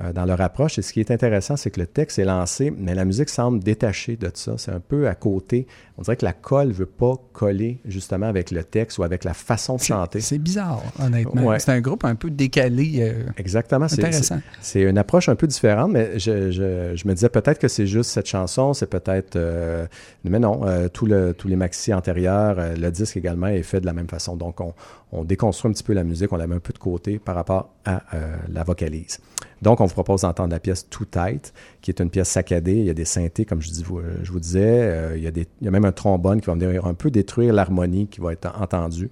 [0.03, 0.79] euh, dans leur approche.
[0.79, 3.61] Et ce qui est intéressant, c'est que le texte est lancé, mais la musique semble
[3.63, 4.55] détachée de ça.
[4.59, 5.67] C'est un peu à côté.
[5.97, 9.25] On dirait que la colle ne veut pas coller justement avec le texte ou avec
[9.25, 10.21] la façon de chanter.
[10.21, 11.43] C'est bizarre, honnêtement.
[11.45, 11.59] Ouais.
[11.59, 12.99] C'est un groupe un peu décalé.
[13.01, 13.89] euh, Exactement.
[13.89, 14.41] c'est- Intéressant.
[14.61, 17.87] C'est une approche un peu différente, mais je, je- je me disais peut-être que c'est
[17.87, 19.37] juste cette chanson, c'est peut-être...
[19.37, 19.87] euh,
[20.25, 23.87] mais non, euh, tout le- tous les maxi antérieurs, le disque également est fait de
[23.87, 24.37] la même façon.
[24.37, 24.75] Donc, on,
[25.13, 27.35] on déconstruit un petit peu la musique, on la met un peu de côté par
[27.35, 29.21] rapport à euh, la vocalise.
[29.63, 32.77] Donc, on vous propose d'entendre la pièce Too Tight, qui est une pièce saccadée.
[32.77, 34.61] Il y a des synthés, comme je, euh, vous disais.
[34.63, 38.21] Euh, il, y a même un trombone qui va venir un peu détruire l'harmonie qui
[38.21, 39.11] va être entendue.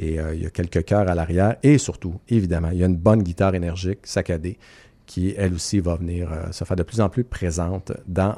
[0.00, 1.54] Et il y a quelques chœurs à l'arrière.
[1.62, 4.58] Et surtout, évidemment, il y a une bonne guitare énergique, saccadée,
[5.06, 8.34] qui, elle aussi, va venir se faire de plus en plus présente dans,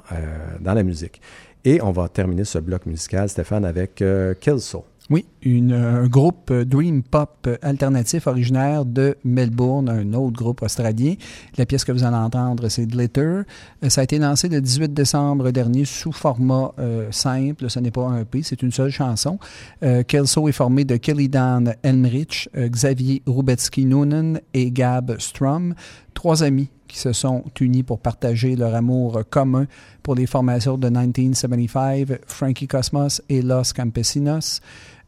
[0.61, 1.23] dans la musique.
[1.65, 4.05] Et on va terminer ce bloc musical, Stéphane, avec
[4.39, 4.85] Kelso.
[5.09, 11.15] Oui, une- un groupe Dream Pop alternatif originaire de Melbourne, un autre groupe australien.
[11.57, 13.20] La pièce que vous allez entendre, c'est Glitter.
[13.20, 13.45] Euh,
[13.89, 17.70] Ça a été lancé le 18 décembre dernier sous format euh, simple.
[17.70, 19.39] Ce n'est pas un EP, c'est une seule chanson.
[19.85, 25.74] Euh, Kelso est formé de Kelly Dan Elmrich, Xavier Rubetsky-Noonan et Gab Strum,
[26.15, 29.66] trois amis qui se sont unis pour partager leur amour commun
[30.03, 34.61] pour les formations de 1975, Frankie Cosmos et Los Campesinos.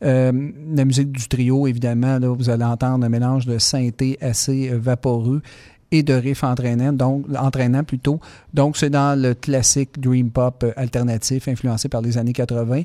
[0.05, 4.71] Euh, la musique du trio, évidemment, là, vous allez entendre un mélange de synthé assez
[4.71, 5.43] euh, vaporeux
[5.91, 8.21] et de riffs entraînants, donc entraînants plutôt.
[8.53, 12.83] Donc c'est dans le classique dream pop euh, alternatif influencé par les années 80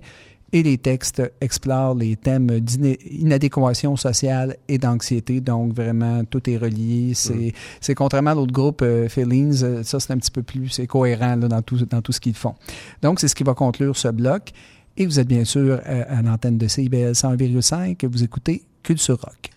[0.53, 5.41] et les textes explorent les thèmes d'inadéquation sociale et d'anxiété.
[5.41, 7.13] Donc, vraiment, tout est relié.
[7.15, 10.85] C'est c'est contrairement à l'autre groupe, euh, Feelings, ça, c'est un petit peu plus c'est
[10.85, 12.53] cohérent là, dans, tout, dans tout ce qu'ils font.
[13.01, 14.51] Donc, c'est ce qui va conclure ce bloc.
[14.97, 18.05] Et vous êtes bien sûr euh, à l'antenne de CIBL 101,5.
[18.05, 19.49] Vous écoutez Culture Rock.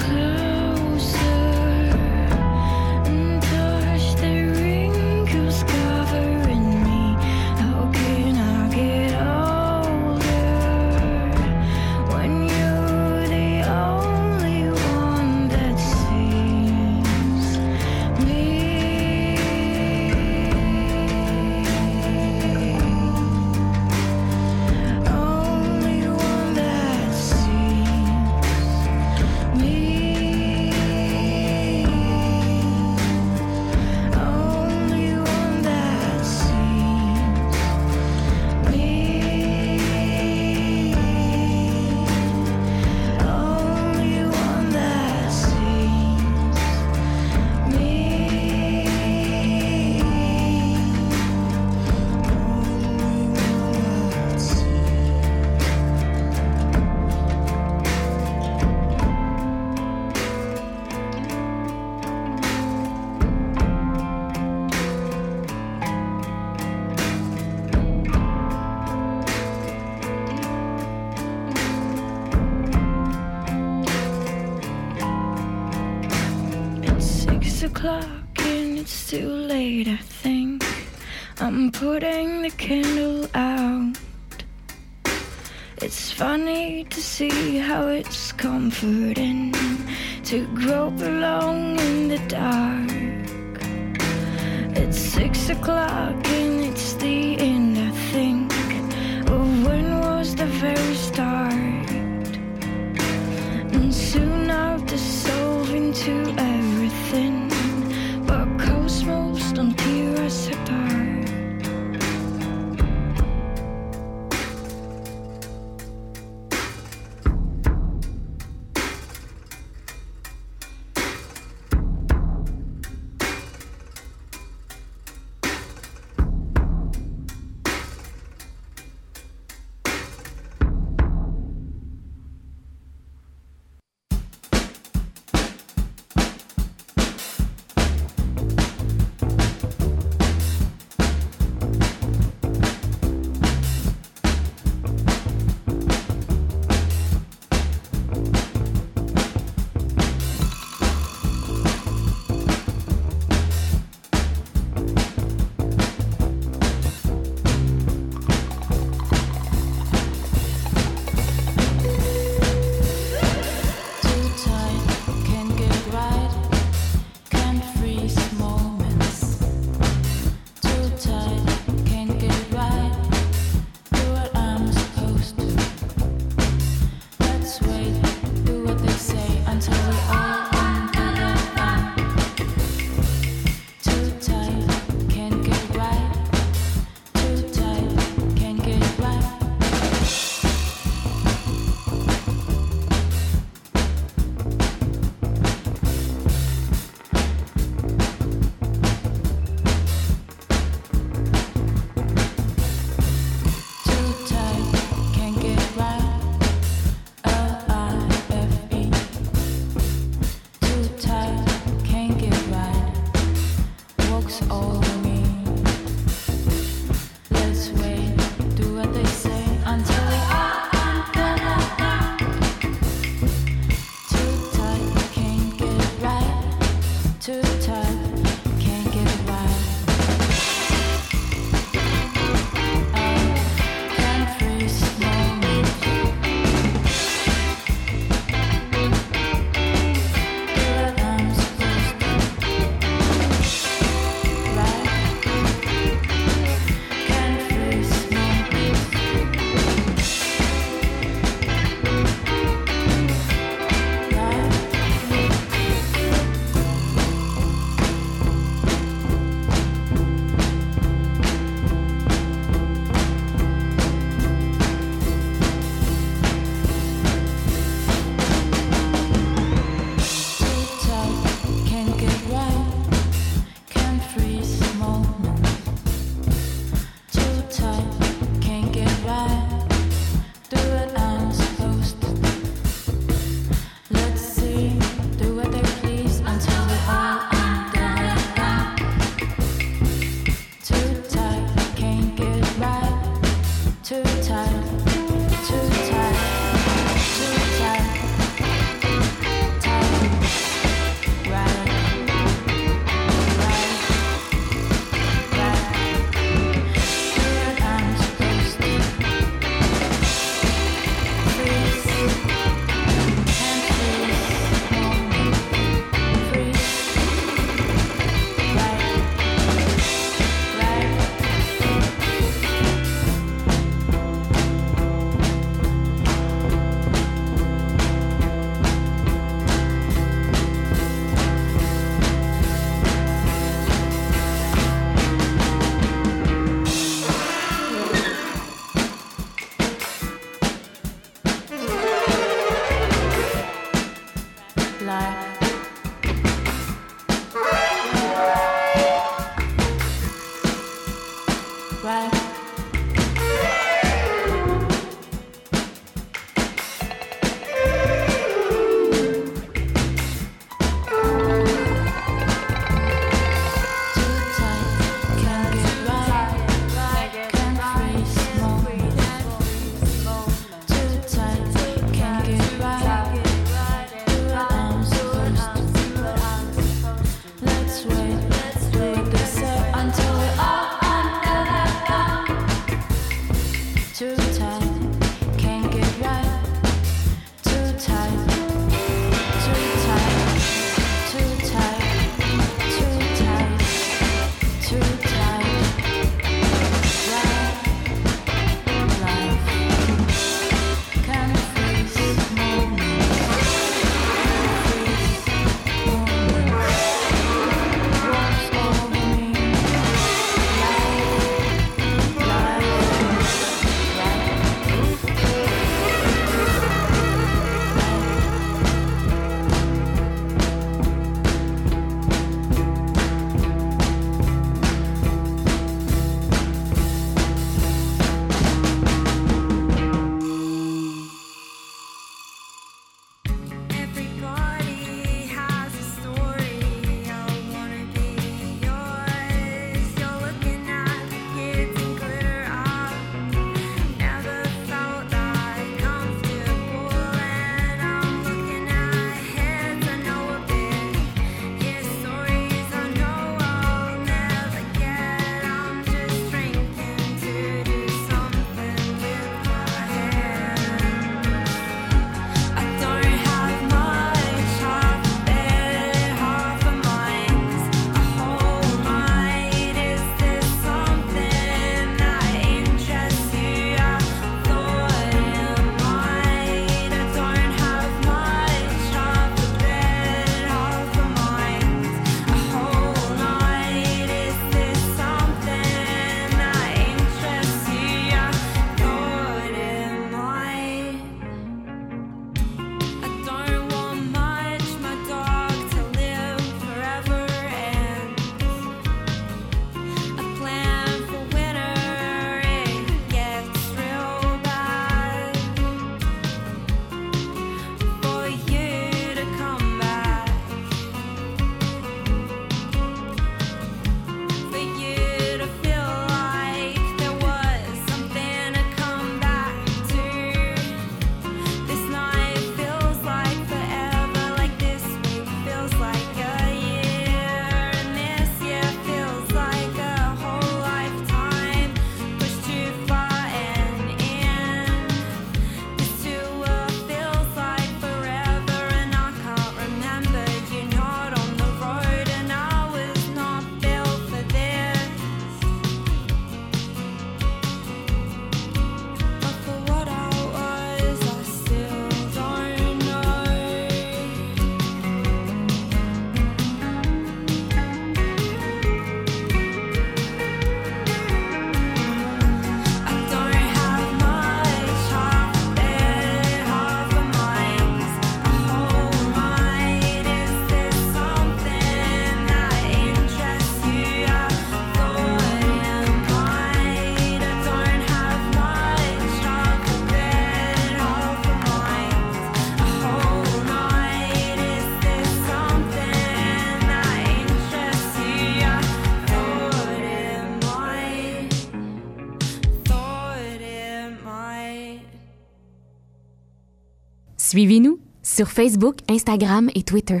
[597.36, 600.00] Suivez-nous sur Facebook, Instagram et Twitter.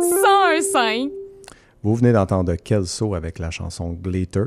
[0.00, 1.10] 101.5
[1.82, 4.44] Vous venez d'entendre Kelso avec la chanson Glitter,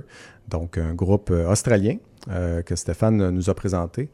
[0.47, 1.97] donc un groupe euh, australien
[2.29, 4.09] euh, que Stéphane nous a présenté,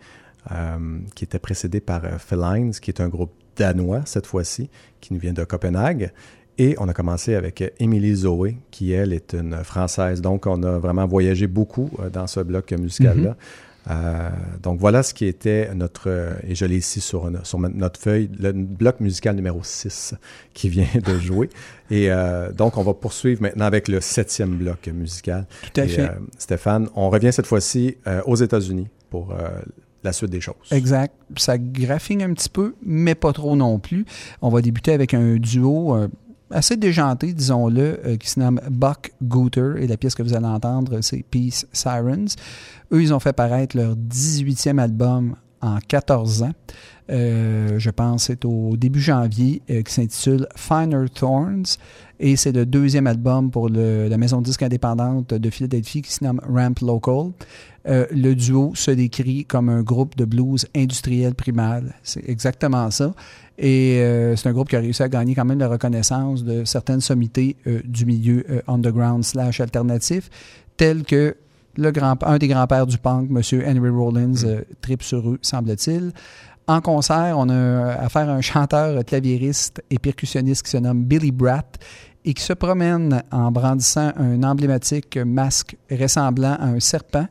[0.51, 5.19] euh, qui était précédé par Felines, qui est un groupe danois cette fois-ci, qui nous
[5.19, 6.11] vient de Copenhague.
[6.57, 10.21] Et on a commencé avec Émilie Zoé, qui elle est une Française.
[10.21, 13.37] Donc on a vraiment voyagé beaucoup dans ce bloc musical-là.
[13.89, 14.29] Euh,
[14.61, 16.09] donc voilà ce qui était notre,
[16.45, 20.13] et je l'ai ici sur, sur notre feuille, le bloc musical numéro 6
[20.53, 21.49] qui vient de jouer.
[21.89, 25.45] Et euh, donc on va poursuivre maintenant avec le septième bloc musical.
[25.73, 26.01] Tout à Et, fait.
[26.01, 29.33] euh, Stéphane, on revient cette fois-ci euh, aux États-Unis pour
[30.03, 30.55] la suite des choses.
[30.71, 31.13] Exact.
[31.37, 34.05] Ça graphine un petit peu, mais pas trop non plus.
[34.41, 35.95] On va débuter avec un duo
[36.51, 39.73] assez déjanté, disons-le, euh, qui se nomme Buck Gooter.
[39.79, 42.35] Et la pièce que vous allez entendre, c'est Peace Sirens.
[42.91, 46.53] Eux, ils ont fait paraître leur 18e album en 14 ans.
[47.09, 51.77] Euh, je pense c'est au début janvier, euh, qui s'intitule Finer Thorns.
[52.19, 56.23] Et c'est le deuxième album pour la maison de disque indépendante de Philadelphie qui se
[56.23, 57.31] nomme Ramp Local.
[57.85, 61.93] Le duo se décrit comme un groupe de blues industriel primal.
[62.01, 63.13] C'est exactement ça.
[63.57, 66.63] Et euh, c'est un groupe qui a réussi à gagner quand même la reconnaissance de
[66.63, 70.29] certaines sommités euh, du milieu euh, underground slash alternatif,
[70.77, 71.35] tels que
[71.75, 73.41] le grand, un des grands-pères du punk, M.
[73.65, 76.11] Henry Rollins, euh, tripe sur eux, semble-t-il.
[76.67, 81.31] En concert, on a affaire à un chanteur, claviériste et percussionniste qui se nomme Billy
[81.31, 81.79] Bratt
[82.25, 87.27] et qui se promène en brandissant un emblématique masque ressemblant à un serpent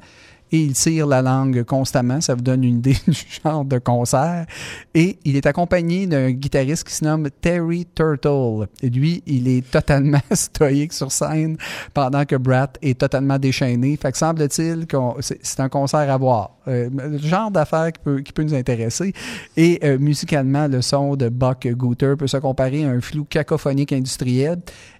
[0.64, 2.20] il tire la langue constamment.
[2.20, 4.46] Ça vous donne une idée du genre de concert.
[4.94, 8.68] Et il est accompagné d'un guitariste qui se nomme Terry Turtle.
[8.82, 11.56] Et lui, il est totalement stoïque sur scène
[11.94, 13.96] pendant que Bratt est totalement déchaîné.
[13.96, 16.50] Fait que semble-t-il que c'est un concert à voir.
[16.68, 19.12] Euh, le genre d'affaire qui peut, qui peut nous intéresser.
[19.56, 23.92] Et euh, musicalement, le son de Buck Gooter peut se comparer à un flou cacophonique
[23.92, 24.58] industriel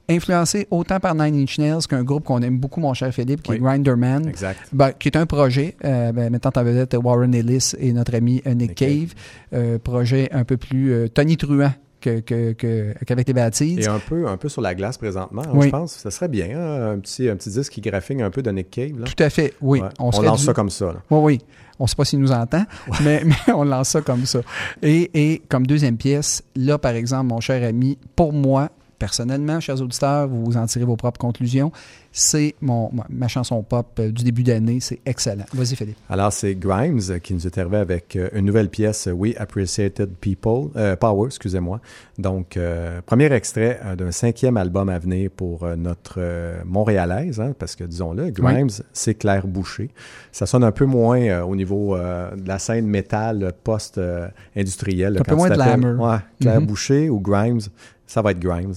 [0.09, 3.51] influencé autant par Nine Inch Nails qu'un groupe qu'on aime beaucoup, mon cher Philippe, qui
[3.53, 3.57] Oui.
[3.57, 4.29] est Grinderman.
[4.29, 4.59] Exact.
[4.73, 8.43] Ben, qui est un projet, euh, ben, mettant en vedette Warren Ellis et notre ami
[8.47, 9.15] euh, Nick Nick Cave.
[9.53, 13.81] Euh, projet un peu plus euh, tonitruant que, que, que- qu'avec les Baptistes.
[13.81, 15.67] Et un peu, un peu sur la glace présentement, hein, Oui.
[15.67, 15.93] je pense.
[15.95, 18.71] Ça serait bien, hein, un, petit, un petit disque qui graphine un peu de Nick
[18.71, 18.99] Cave.
[19.01, 19.07] Là.
[19.07, 19.81] Tout à fait, oui.
[19.81, 19.89] Ouais.
[19.99, 20.87] On lance ça comme ça.
[20.87, 20.97] là.
[21.11, 21.41] Oui, oui.
[21.79, 22.65] On ne sait pas s'il nous entend,
[23.03, 24.41] mais, mais on lance ça comme ça.
[24.83, 29.81] Et, et comme deuxième pièce, là, par exemple, mon cher ami, pour moi, personnellement, chers
[29.81, 31.71] auditeurs, vous en tirez vos propres conclusions,
[32.13, 34.81] c'est mon, ma- chanson pop euh, du début d'année.
[34.81, 35.45] C'est excellent.
[35.53, 35.97] Vas-y, Philippe.
[36.09, 40.15] Alors, c'est Grimes euh, qui nous est arrivé avec euh, une nouvelle pièce, We Appreciated
[40.21, 41.81] People, euh, Power, excusez-moi.
[42.19, 47.77] Donc, euh, premier extrait d'un cinquième album à venir pour notre euh, Montréalaise, hein, parce
[47.77, 49.91] que disons-le, Grimes, c'est Claire Boucher.
[50.33, 55.19] Ça sonne un peu moins au niveau de la scène métal post-industrielle.
[55.19, 56.07] Un peu moins de glamour.
[56.07, 56.67] Ouais, Claire Mhm.
[56.67, 57.61] Boucher ou Grimes,
[58.07, 58.75] ça va être Grimes.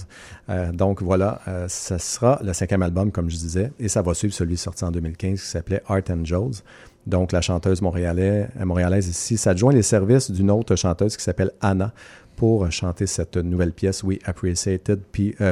[0.48, 4.14] Euh, donc voilà, euh, ça sera le cinquième album, comme je disais, et ça va
[4.14, 6.62] suivre celui sorti en 2015 qui s'appelait Art Angels.
[7.06, 11.92] Donc la chanteuse euh, montréalaise ici s'adjoint les services d'une autre chanteuse qui s'appelle Anna
[12.36, 15.00] pour chanter cette nouvelle pièce, We Appreciated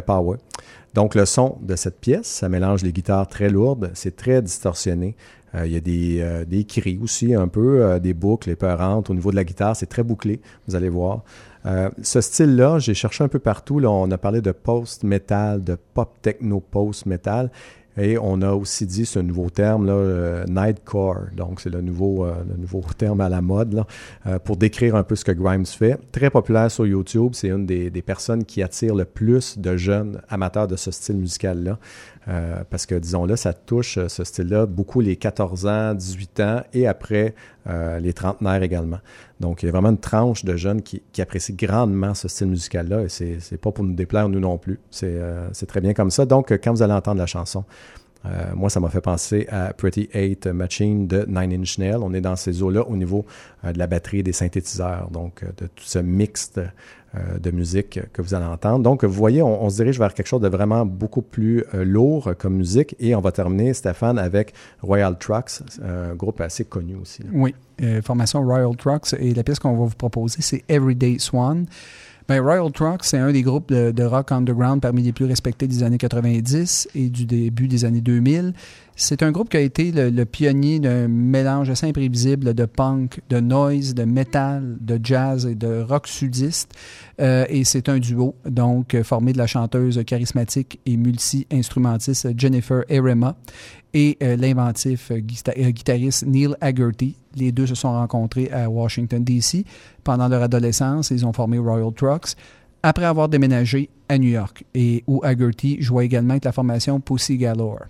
[0.07, 0.39] Power.
[0.95, 5.15] Donc le son de cette pièce, ça mélange les guitares très lourdes, c'est très distorsionné.
[5.55, 9.11] Il y a des, des cris aussi, un peu, des boucles épeurantes.
[9.11, 11.25] Au niveau de la guitare, c'est très bouclé, vous allez voir.
[11.69, 13.81] Euh, ce style-là, j'ai cherché un peu partout.
[13.85, 17.51] On a parlé de post-metal, de pop-techno post-metal.
[18.01, 21.27] Et on a aussi dit ce nouveau terme, là, euh, Nightcore.
[21.37, 23.85] Donc, c'est le nouveau, euh, le nouveau terme à la mode
[24.45, 25.99] pour décrire un peu ce que Grimes fait.
[26.13, 27.31] Très populaire sur YouTube.
[27.33, 31.79] C'est une des personnes qui attire le plus de jeunes amateurs de ce style musical-là.
[32.29, 36.63] Euh, parce que, disons-le, ça touche euh, ce style-là beaucoup les 14 ans, 18 ans
[36.75, 37.35] et après
[37.67, 38.99] euh, les trentenaires également.
[39.41, 43.03] Donc, il y a vraiment une tranche de jeunes qui, apprécient grandement ce style musical-là
[43.03, 44.79] et c'est c'est pas pour nous déplaire, nous non plus.
[44.91, 46.27] C'est très bien comme ça.
[46.27, 47.65] Donc, quand vous allez entendre la chanson,
[48.55, 52.01] moi, ça m'a fait penser à Pretty Eight Machine de Nine Inch Nails.
[52.03, 53.25] On est dans ces eaux-là au niveau
[53.65, 56.53] de la batterie et des synthétiseurs, donc de tout ce mix
[57.15, 58.83] de, euh, de musique que vous allez entendre.
[58.83, 62.33] Donc, vous voyez, on, se dirige vers quelque chose de vraiment beaucoup plus euh, lourd
[62.39, 62.95] comme musique.
[62.99, 67.23] Et on va terminer, Stéphane, avec Royal Trucks, un groupe assez connu aussi.
[67.33, 69.15] Oui, euh, formation Royal Trucks.
[69.19, 71.67] Et la pièce qu'on va vous proposer, c'est Everyday Swan.
[72.29, 75.83] Ben, Royal Trucks, c'est un des groupes de, rock underground parmi les plus respectés des
[75.83, 78.53] années 90 et du début des années 2000.
[78.97, 83.41] C'est un groupe qui a été le, pionnier d'un mélange assez imprévisible de punk, de
[83.41, 86.75] noise, de metal, de jazz et de rock sudiste.
[87.19, 93.37] Euh, et c'est un duo, donc, formé de la chanteuse charismatique et multi-instrumentiste Jennifer Erema
[93.95, 97.17] et euh, l'inventif euh, euh, guitariste Neil Haggerty.
[97.37, 99.65] Les deux se sont rencontrés à Washington, D.C.
[100.05, 102.35] Pendant leur adolescence, ils ont formé Royal Trucks
[102.89, 107.37] après avoir déménagé à New York et où Haggerty jouait également avec la formation Pussy
[107.37, 107.85] Galore.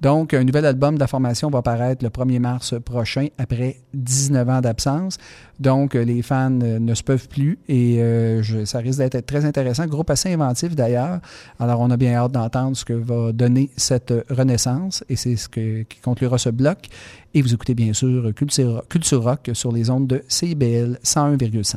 [0.00, 4.48] Donc, un nouvel album de la formation va paraître le 1er mars prochain après 19
[4.48, 5.18] ans d'absence.
[5.60, 9.44] Donc, euh, les fans euh, ne se peuvent plus et euh, ça risque d'être très
[9.44, 9.84] intéressant.
[9.84, 11.20] Groupe assez inventif d'ailleurs.
[11.60, 15.50] Alors, on a bien hâte d'entendre ce que va donner cette renaissance et c'est ce
[15.50, 16.88] qui conclura ce bloc.
[17.34, 21.76] Et vous écoutez bien sûr Culture, Culture Rock sur les ondes de CIBL 101,5.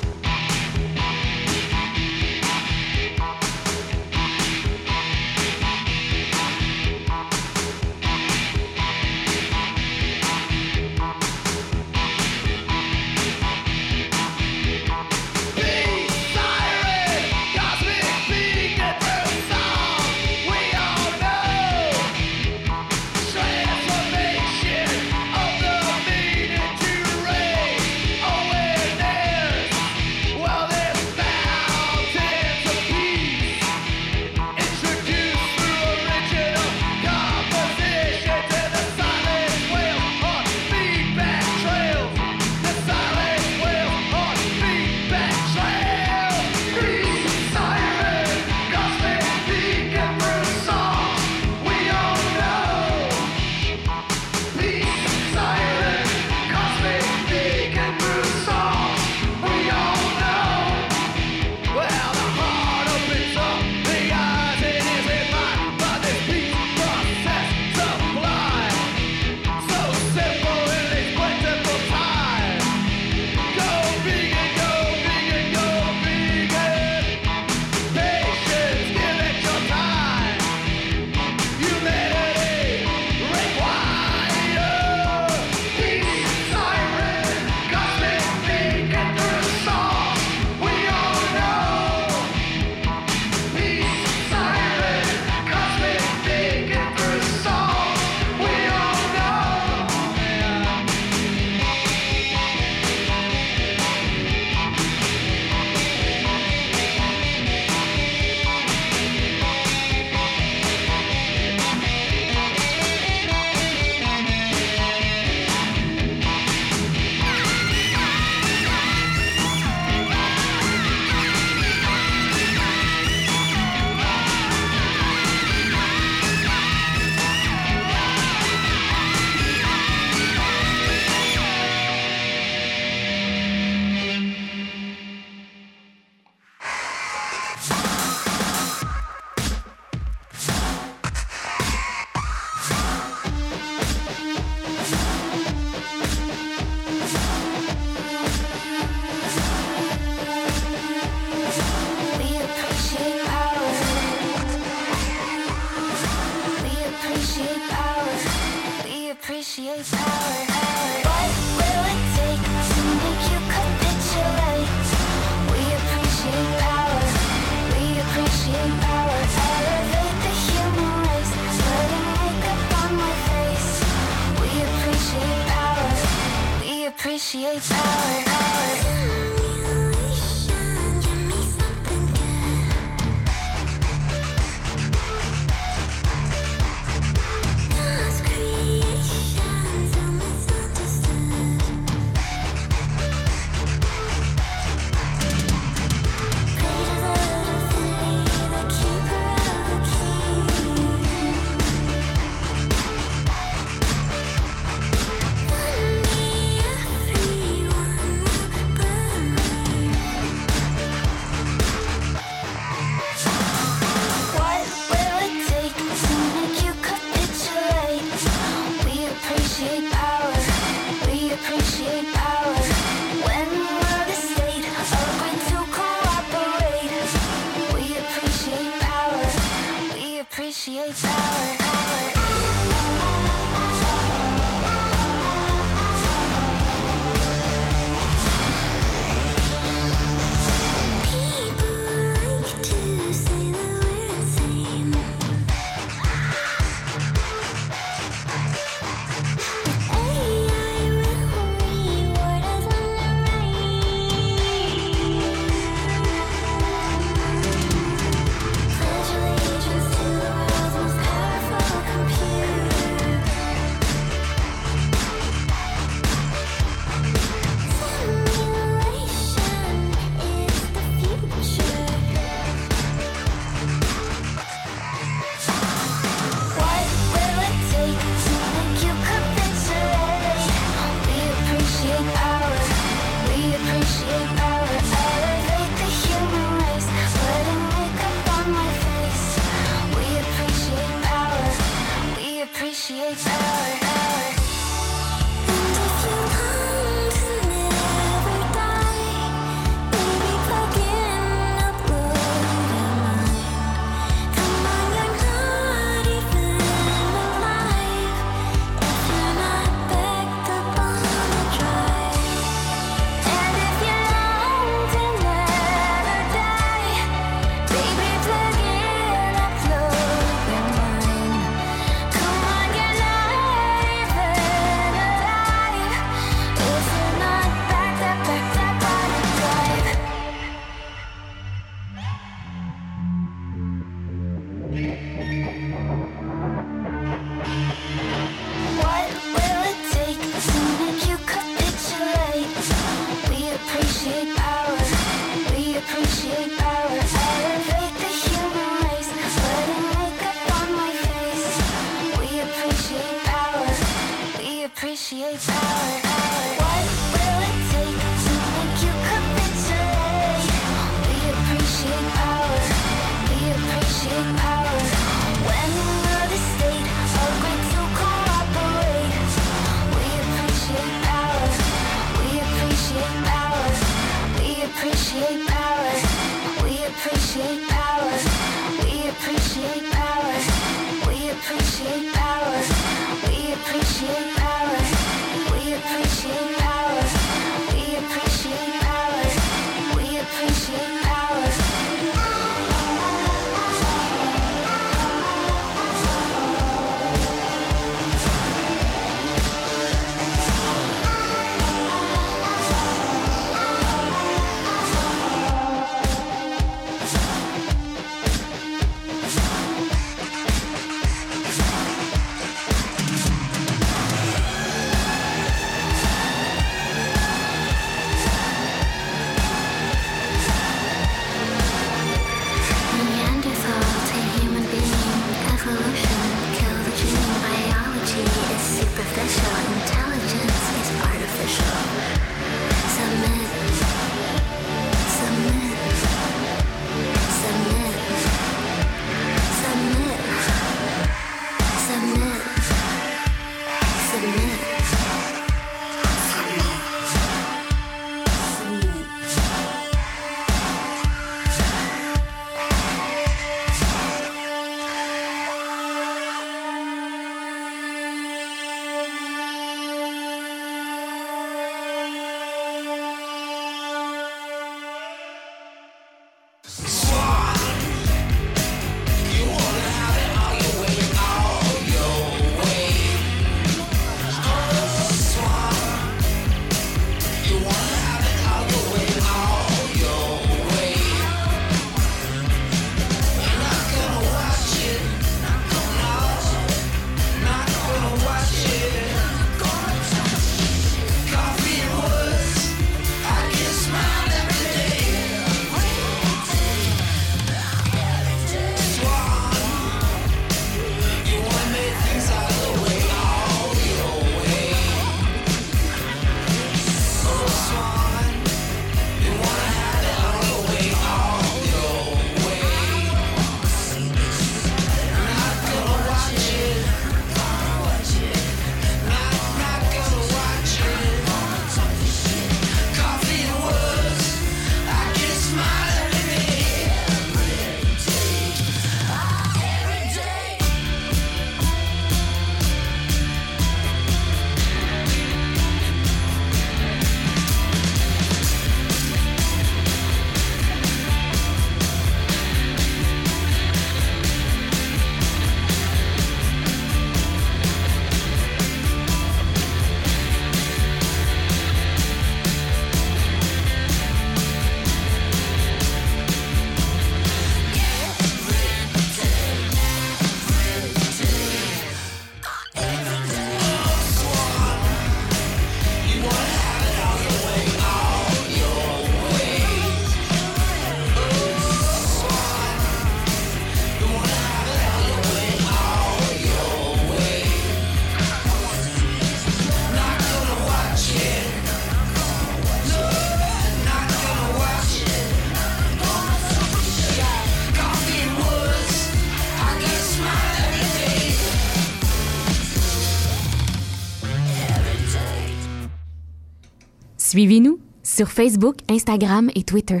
[597.28, 600.00] Suivez-nous sur Facebook, Instagram et Twitter.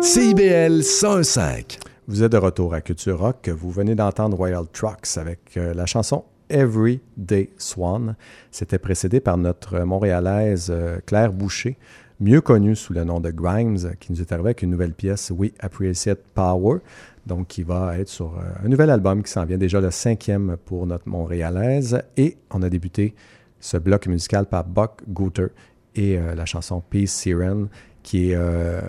[0.00, 1.78] CIBL 105.
[2.08, 3.48] Vous êtes de retour à Culture Rock.
[3.50, 8.16] Vous venez d'entendre Royal Trucks avec euh, la chanson Everyday Swan.
[8.50, 11.78] C'était précédé par notre Montréalaise euh, Claire Boucher,
[12.18, 15.30] mieux connue sous le nom de Grimes, qui nous est arrivée avec une nouvelle pièce,
[15.30, 16.80] We Appreciate Power,
[17.26, 20.56] donc qui va être sur euh, un nouvel album qui s'en vient déjà le cinquième
[20.64, 22.02] pour notre Montréalaise.
[22.16, 23.14] Et on a débuté
[23.60, 25.46] ce bloc musical par Buck Gooter
[25.94, 27.68] et euh, la chanson Peace Siren,
[28.02, 28.34] qui est...
[28.36, 28.80] euh,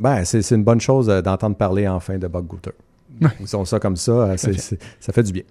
[0.00, 2.72] ben, c'est c'est une bonne chose euh, d'entendre parler enfin de Buck Gooter.
[3.40, 5.42] Disons ça comme ça, ça fait du bien.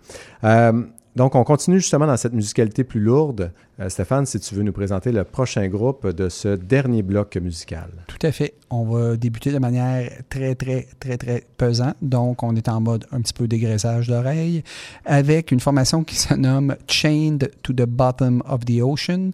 [1.16, 3.52] Donc, on continue justement dans cette musicalité plus lourde.
[3.80, 7.90] Euh, Stéphane, si tu veux nous présenter le prochain groupe de ce dernier bloc musical.
[8.08, 8.54] Tout à fait.
[8.70, 11.96] On va débuter de manière très, très, très, très pesante.
[12.02, 14.64] Donc, on est en mode un petit peu dégraissage d'oreilles
[15.06, 19.32] avec une formation qui se nomme Chained to the Bottom of the Ocean.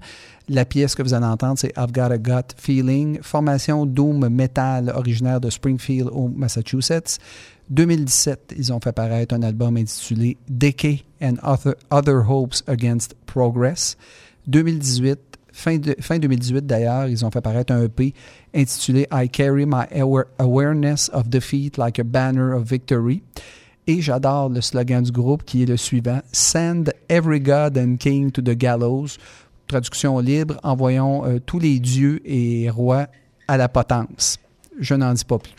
[0.49, 4.91] La pièce que vous allez entendre, c'est I've Got a Gut Feeling, formation Doom Metal
[4.95, 7.19] originaire de Springfield au Massachusetts.
[7.69, 13.97] 2017, ils ont fait paraître un album intitulé Decay and Other, Other Hopes Against Progress.
[14.47, 15.19] 2018,
[15.51, 18.13] fin, de- fin 2018 d'ailleurs, ils ont fait paraître un EP
[18.55, 23.21] intitulé I Carry My Aware- Awareness of Defeat Like a Banner of Victory.
[23.87, 28.31] Et j'adore le slogan du groupe qui est le suivant Send every god and king
[28.31, 29.17] to the gallows.
[29.67, 33.07] Traduction libre, envoyons euh, tous les dieux et rois
[33.49, 34.37] à la potence.
[34.79, 35.51] Je n'en dis pas plus.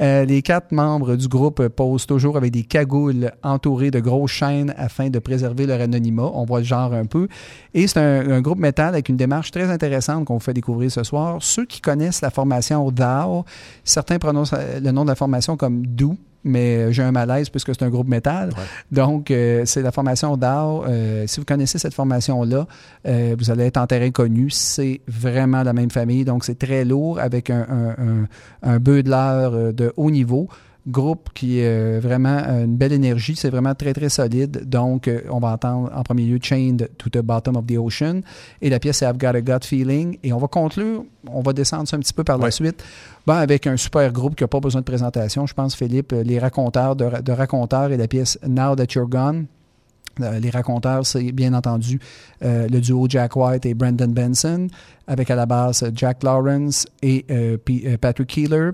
[0.00, 4.74] Euh, les quatre membres du groupe posent toujours avec des cagoules entourées de grosses chaînes
[4.76, 6.30] afin de préserver leur anonymat.
[6.34, 7.28] On voit le genre un peu.
[7.72, 11.02] Et c'est un, groupe métal avec une démarche très intéressante qu'on vous fait découvrir ce
[11.02, 11.38] soir.
[11.40, 13.44] Ceux qui connaissent la formation DAO,
[13.84, 17.82] certains prononcent le nom de la formation comme DO, mais j'ai un malaise puisque c'est
[17.82, 18.50] un groupe métal.
[18.92, 20.84] Donc, euh, c'est la formation DAO.
[20.84, 22.66] Euh, si vous connaissez cette formation-là,
[23.06, 24.50] euh, vous allez être en terrain connu.
[24.50, 26.24] C'est vraiment la même famille.
[26.24, 28.28] Donc, c'est très lourd avec un, un, un,
[28.62, 30.48] un beudeleur euh, de haut niveau.
[30.86, 33.36] Groupe qui est euh, vraiment euh, une belle énergie.
[33.36, 34.68] C'est vraiment très, très solide.
[34.68, 38.20] Donc, euh, on va entendre en premier lieu Chained to the Bottom of the Ocean.
[38.60, 40.18] Et la pièce, c'est I've Got a Gut Feeling.
[40.22, 42.84] Et on va conclure, on va descendre ça un petit peu par la suite,
[43.26, 45.46] ben, avec un super groupe qui n'a pas besoin de présentation.
[45.46, 49.46] Je pense, Philippe, les raconteurs de, de raconteurs et la pièce Now That You're Gone.
[50.20, 51.98] Les raconteurs, c'est bien entendu
[52.44, 54.68] euh, le duo Jack White et Brandon Benson,
[55.08, 58.70] avec à la base Jack Lawrence et euh, P- euh, Patrick Keeler.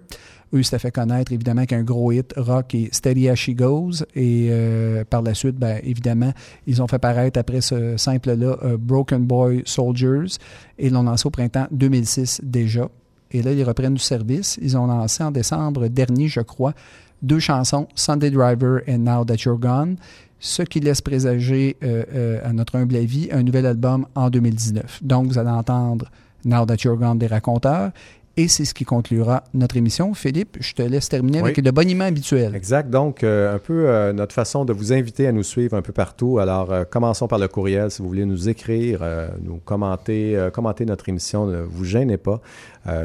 [0.52, 4.04] Eux, s'étaient fait connaître évidemment qu'un gros hit rock et Steady As She Goes.
[4.14, 6.32] Et euh, par la suite, ben, évidemment,
[6.66, 10.38] ils ont fait paraître après ce simple-là euh, Broken Boy Soldiers
[10.78, 12.88] et l'ont lancé au printemps 2006 déjà.
[13.30, 14.58] Et là, ils reprennent du service.
[14.60, 16.74] Ils ont lancé en décembre dernier, je crois,
[17.22, 19.96] deux chansons, Sunday Driver et Now That You're Gone,
[20.40, 25.00] ce qui laisse présager, euh, à notre humble avis, un nouvel album en 2019.
[25.02, 26.10] Donc, vous allez entendre
[26.44, 27.92] Now That You're Gone des raconteurs.
[28.40, 30.14] Et c'est ce qui conclura notre émission.
[30.14, 32.54] Philippe, je te laisse terminer avec le boniment habituel.
[32.54, 32.88] Exact.
[32.88, 35.92] Donc, euh, un peu euh, notre façon de vous inviter à nous suivre un peu
[35.92, 36.38] partout.
[36.38, 37.90] Alors, euh, commençons par le courriel.
[37.90, 39.04] Si vous voulez nous écrire,
[39.42, 42.40] nous commenter, commenter notre émission, ne vous gênez pas.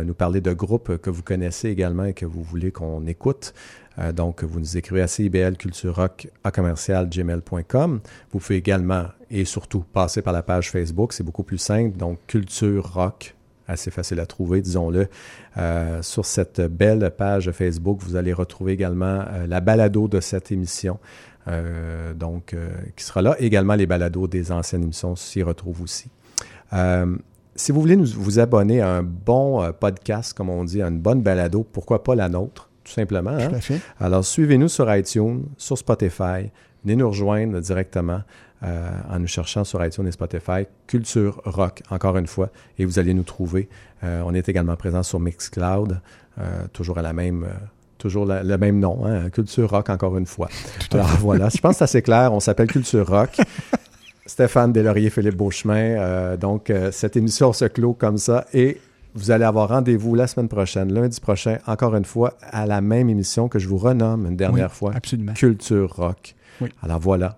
[0.05, 3.53] Nous parler de groupes que vous connaissez également et que vous voulez qu'on écoute.
[4.13, 7.99] Donc, vous nous écrivez à CIBL Culture Rock à commercial gmail.com.
[8.31, 11.11] Vous pouvez également et surtout passer par la page Facebook.
[11.11, 11.97] C'est beaucoup plus simple.
[11.97, 13.35] Donc, Culture Rock
[13.67, 15.07] assez facile à trouver, disons-le.
[15.57, 20.51] Euh, sur cette belle page Facebook, vous allez retrouver également euh, la balado de cette
[20.51, 20.99] émission,
[21.47, 22.55] euh, donc
[22.95, 23.35] qui sera là.
[23.39, 26.09] Également les balados des anciennes émissions s'y retrouvent aussi.
[27.57, 30.99] Si vous voulez nous, vous abonner à un bon podcast, comme on dit, à une
[30.99, 33.29] bonne balado, pourquoi pas la nôtre, tout simplement.
[33.29, 33.47] hein?
[33.47, 33.79] Tout à fait.
[33.97, 36.51] Alors, suivez-nous sur iTunes, sur Spotify.
[36.83, 38.21] Venez nous rejoindre directement
[38.63, 40.65] euh, en nous cherchant sur iTunes et Spotify.
[40.87, 42.49] Culture Rock, encore une fois,
[42.79, 43.67] et vous allez nous trouver.
[44.03, 45.99] Euh, on est également présent sur Mixcloud,
[46.39, 47.45] euh, toujours à la même...
[47.97, 50.49] Toujours la- le même nom, hein, Culture Rock, encore une fois.
[50.91, 52.33] Alors voilà, je pense que c'est assez clair.
[52.33, 53.37] On s'appelle Culture Rock.
[54.25, 55.75] Stéphane Delaurier, Philippe Beauchemin.
[55.97, 58.79] Euh, donc, euh, cette émission se clôt comme ça et
[59.13, 63.09] vous allez avoir rendez-vous la semaine prochaine, lundi prochain, encore une fois, à la même
[63.09, 64.91] émission que je vous renomme une dernière Oui, fois.
[64.93, 65.33] absolument.
[65.33, 66.35] Culture Rock.
[66.61, 66.69] Oui.
[66.83, 67.37] Alors voilà,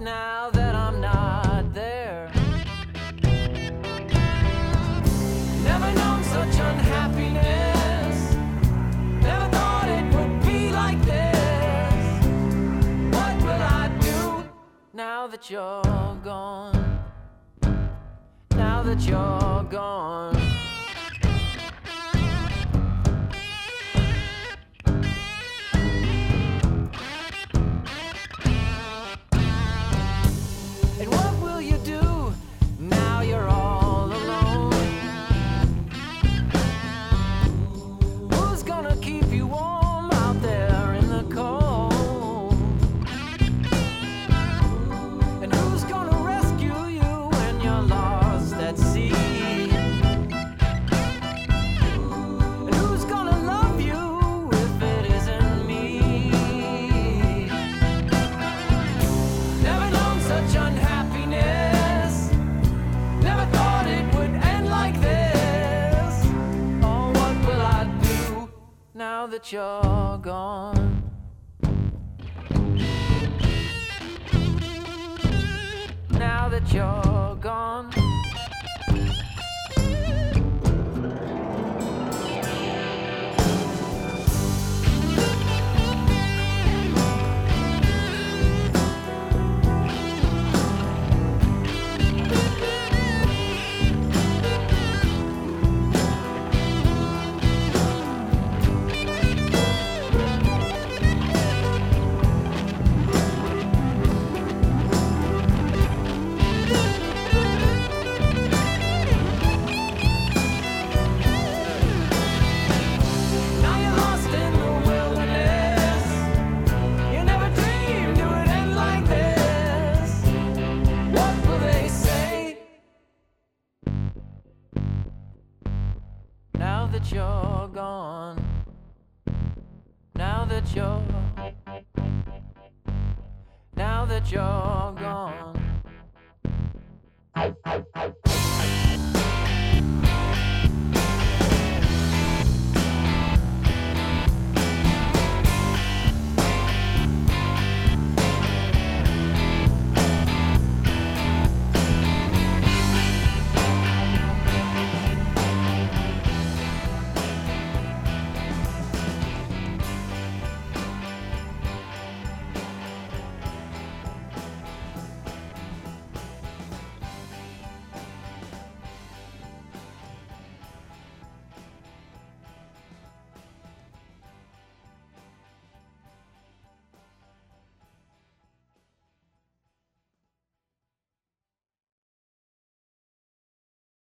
[0.00, 0.59] Now